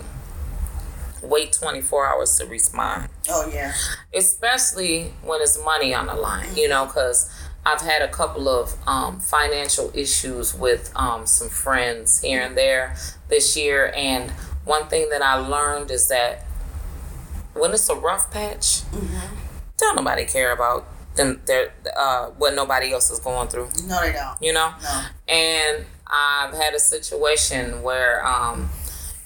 wait 1.24 1.52
24 1.52 2.08
hours 2.08 2.38
to 2.38 2.46
respond. 2.46 3.10
Oh 3.30 3.50
yeah. 3.54 3.74
especially 4.14 5.14
when 5.24 5.42
it's 5.42 5.64
money 5.64 5.94
on 5.94 6.08
the 6.08 6.14
line, 6.14 6.56
you 6.56 6.64
mm-hmm. 6.64 6.70
know, 6.70 6.86
because 6.86 7.30
I've 7.68 7.82
had 7.82 8.02
a 8.02 8.08
couple 8.08 8.48
of 8.48 8.76
um, 8.88 9.20
financial 9.20 9.92
issues 9.94 10.54
with 10.56 10.90
um, 10.96 11.26
some 11.28 11.50
friends 11.50 12.22
here 12.22 12.42
and 12.42 12.56
there 12.56 12.96
this 13.28 13.58
year. 13.58 13.92
And 13.94 14.32
one 14.64 14.88
thing 14.88 15.10
that 15.10 15.22
I 15.22 15.36
learned 15.36 15.92
is 15.92 16.08
that 16.08 16.46
when 17.54 17.74
it's 17.74 17.90
a 17.90 17.96
rough 17.96 18.32
patch, 18.32 18.84
don't 19.78 19.96
nobody 19.98 20.26
care 20.26 20.54
about 20.54 20.86
them, 21.16 21.42
their, 21.46 21.74
uh, 21.98 22.28
what 22.38 22.54
nobody 22.56 22.94
else 22.94 23.12
is 23.12 23.20
going 23.20 23.50
through, 23.50 23.70
No, 23.86 24.00
they 24.02 24.14
don't. 24.14 24.42
you 24.42 24.54
know? 24.54 24.72
No. 24.82 25.02
And 25.28 25.86
I've 26.08 26.54
had 26.54 26.74
a 26.74 26.80
situation 26.80 27.82
where 27.84 28.26
um, 28.26 28.70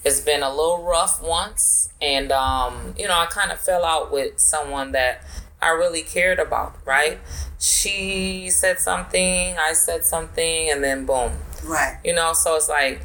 it's 0.04 0.20
been 0.20 0.42
a 0.42 0.50
little 0.50 0.82
rough 0.82 1.22
once, 1.22 1.90
and 2.00 2.32
um, 2.32 2.94
you 2.98 3.06
know, 3.06 3.14
I 3.16 3.26
kind 3.26 3.52
of 3.52 3.60
fell 3.60 3.84
out 3.84 4.10
with 4.10 4.40
someone 4.40 4.90
that 4.92 5.22
I 5.62 5.70
really 5.70 6.02
cared 6.02 6.38
about, 6.38 6.76
right? 6.84 7.18
She 7.58 8.50
said 8.50 8.78
something, 8.80 9.56
I 9.56 9.72
said 9.74 10.04
something, 10.04 10.70
and 10.70 10.82
then 10.82 11.06
boom, 11.06 11.32
Right. 11.64 11.98
you 12.04 12.14
know, 12.14 12.32
so 12.32 12.56
it's 12.56 12.68
like 12.68 13.00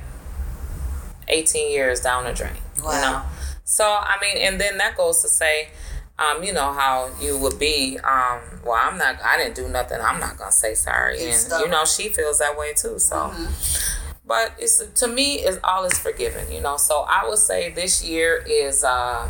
18 1.27 1.71
years 1.71 1.99
down 2.01 2.23
the 2.25 2.33
drain, 2.33 2.53
you 2.77 2.83
Wow. 2.83 3.01
know? 3.01 3.21
So, 3.63 3.83
I 3.85 4.15
mean, 4.21 4.37
and 4.37 4.59
then 4.59 4.77
that 4.77 4.95
goes 4.95 5.21
to 5.23 5.27
say, 5.29 5.69
um, 6.19 6.43
you 6.43 6.51
know 6.51 6.73
how 6.73 7.11
you 7.21 7.37
would 7.37 7.59
be. 7.59 7.99
Um, 7.99 8.39
well, 8.65 8.79
I'm 8.81 8.97
not. 8.97 9.17
I 9.23 9.37
didn't 9.37 9.55
do 9.55 9.67
nothing. 9.67 10.01
I'm 10.01 10.19
not 10.19 10.35
gonna 10.37 10.51
say 10.51 10.73
sorry, 10.73 11.19
and 11.29 11.45
you 11.59 11.67
know 11.67 11.85
she 11.85 12.09
feels 12.09 12.39
that 12.39 12.57
way 12.57 12.73
too. 12.73 12.97
So, 12.97 13.31
but 14.25 14.53
it's 14.57 14.83
to 14.83 15.07
me, 15.07 15.41
it's 15.41 15.59
all 15.63 15.83
is 15.85 15.95
forgiven. 15.99 16.51
You 16.51 16.61
know, 16.61 16.77
so 16.77 17.01
I 17.07 17.27
would 17.29 17.37
say 17.37 17.69
this 17.71 18.03
year 18.03 18.43
is 18.49 18.83
uh, 18.83 19.29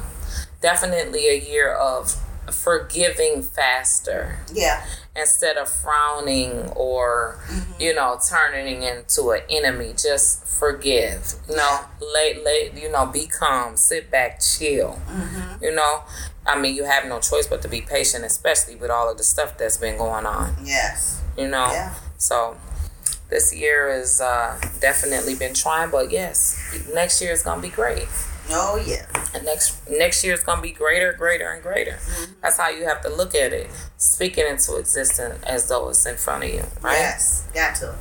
definitely 0.62 1.28
a 1.28 1.38
year 1.38 1.74
of 1.74 2.16
forgiving 2.52 3.42
faster 3.42 4.40
Yeah. 4.54 4.86
instead 5.16 5.58
of 5.58 5.70
frowning 5.70 6.70
or 6.76 7.40
you 7.80 7.94
know 7.94 8.20
turning 8.30 8.84
into 8.84 9.30
an 9.32 9.42
enemy. 9.50 9.94
Just 9.98 10.46
forgive. 10.46 11.34
You 11.50 11.56
know 11.56 11.80
late 12.14 12.44
late 12.44 12.74
you 12.76 12.92
know 12.92 13.06
be 13.06 13.28
calm. 13.28 13.78
Sit 13.78 14.10
back 14.12 14.40
chill. 14.42 15.00
You 15.62 15.74
know 15.74 16.04
i 16.50 16.58
mean 16.58 16.74
you 16.74 16.86
have 16.86 17.06
no 17.06 17.20
choice 17.20 17.46
but 17.46 17.62
to 17.62 17.68
be 17.68 17.82
patient 17.82 18.24
especially 18.24 18.74
with 18.76 18.90
all 18.90 19.12
of 19.12 19.18
the 19.18 19.24
stuff 19.24 19.58
that's 19.58 19.78
been 19.78 19.98
going 19.98 20.26
on. 20.26 20.56
Yes. 20.64 21.22
you 21.38 21.48
know? 21.48 21.70
Yeah. 21.72 21.94
so 22.18 22.56
this 23.30 23.54
year 23.54 23.92
has 23.92 24.22
uh, 24.22 24.58
definitely 24.80 25.36
been 25.36 25.54
trying 25.54 25.92
but 25.92 26.10
yes 26.10 26.58
next 26.94 27.22
year 27.22 27.34
is 27.34 27.44
gonna 27.44 27.62
be 27.62 27.68
great 27.68 28.08
Oh 28.50 28.82
yeah. 28.86 29.06
and 29.34 29.46
next 29.46 29.90
next 29.90 30.24
year 30.24 30.34
is 30.34 30.44
gonna 30.44 30.62
be 30.62 30.72
greater, 30.72 31.14
greater, 31.14 31.50
and 31.52 31.62
greater. 31.62 32.00
That's 32.42 32.58
how 32.58 32.70
you 32.70 32.86
have 32.86 33.02
to 33.02 33.10
look 33.10 33.36
at 33.36 33.52
it. 33.54 33.70
Speak 33.98 34.38
it 34.38 34.50
into 34.50 34.76
existence 34.78 35.44
as 35.44 35.68
though 35.68 35.90
it's 35.90 36.06
in 36.06 36.16
front 36.16 36.44
of 36.46 36.50
you, 36.50 36.64
right? 36.82 36.94
Yes. 36.98 37.48
Got 37.54 37.76
to. 37.76 37.96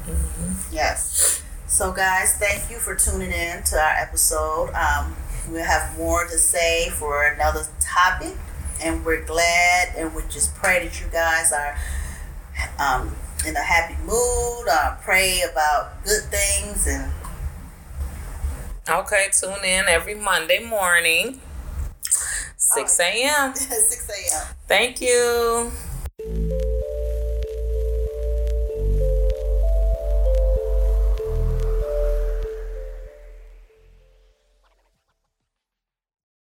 Yes. 0.71 1.43
So 1.67 1.93
guys, 1.93 2.37
thank 2.39 2.71
you 2.71 2.79
for 2.79 2.95
tuning 2.95 3.33
in 3.33 3.63
to 3.65 3.77
our 3.77 3.95
episode. 3.99 4.71
Um, 4.73 5.17
we'll 5.51 5.65
have 5.65 5.97
more 5.99 6.25
to 6.25 6.39
say 6.39 6.91
for 6.91 7.25
another 7.25 7.67
topic, 7.81 8.35
and 8.83 9.05
we're 9.05 9.25
glad 9.25 9.95
and 9.97 10.15
we 10.15 10.23
just 10.31 10.55
pray 10.55 10.85
that 10.87 11.01
you 11.01 11.07
guys 11.11 11.53
are 11.53 11.77
um, 12.79 13.15
in 13.47 13.57
a 13.57 13.63
happy 13.63 13.97
mood. 14.05 14.69
Uh, 14.71 14.95
pray 15.03 15.43
about 15.51 16.05
good 16.05 16.23
things 16.25 16.87
and 16.87 17.11
Okay, 18.89 19.27
tune 19.33 19.65
in 19.65 19.87
every 19.89 20.15
Monday 20.15 20.65
morning, 20.65 21.41
6 22.57 23.01
a.m. 23.01 23.55
6 23.57 24.09
a.m. 24.11 24.47
Thank 24.69 25.01
you. 25.01 25.73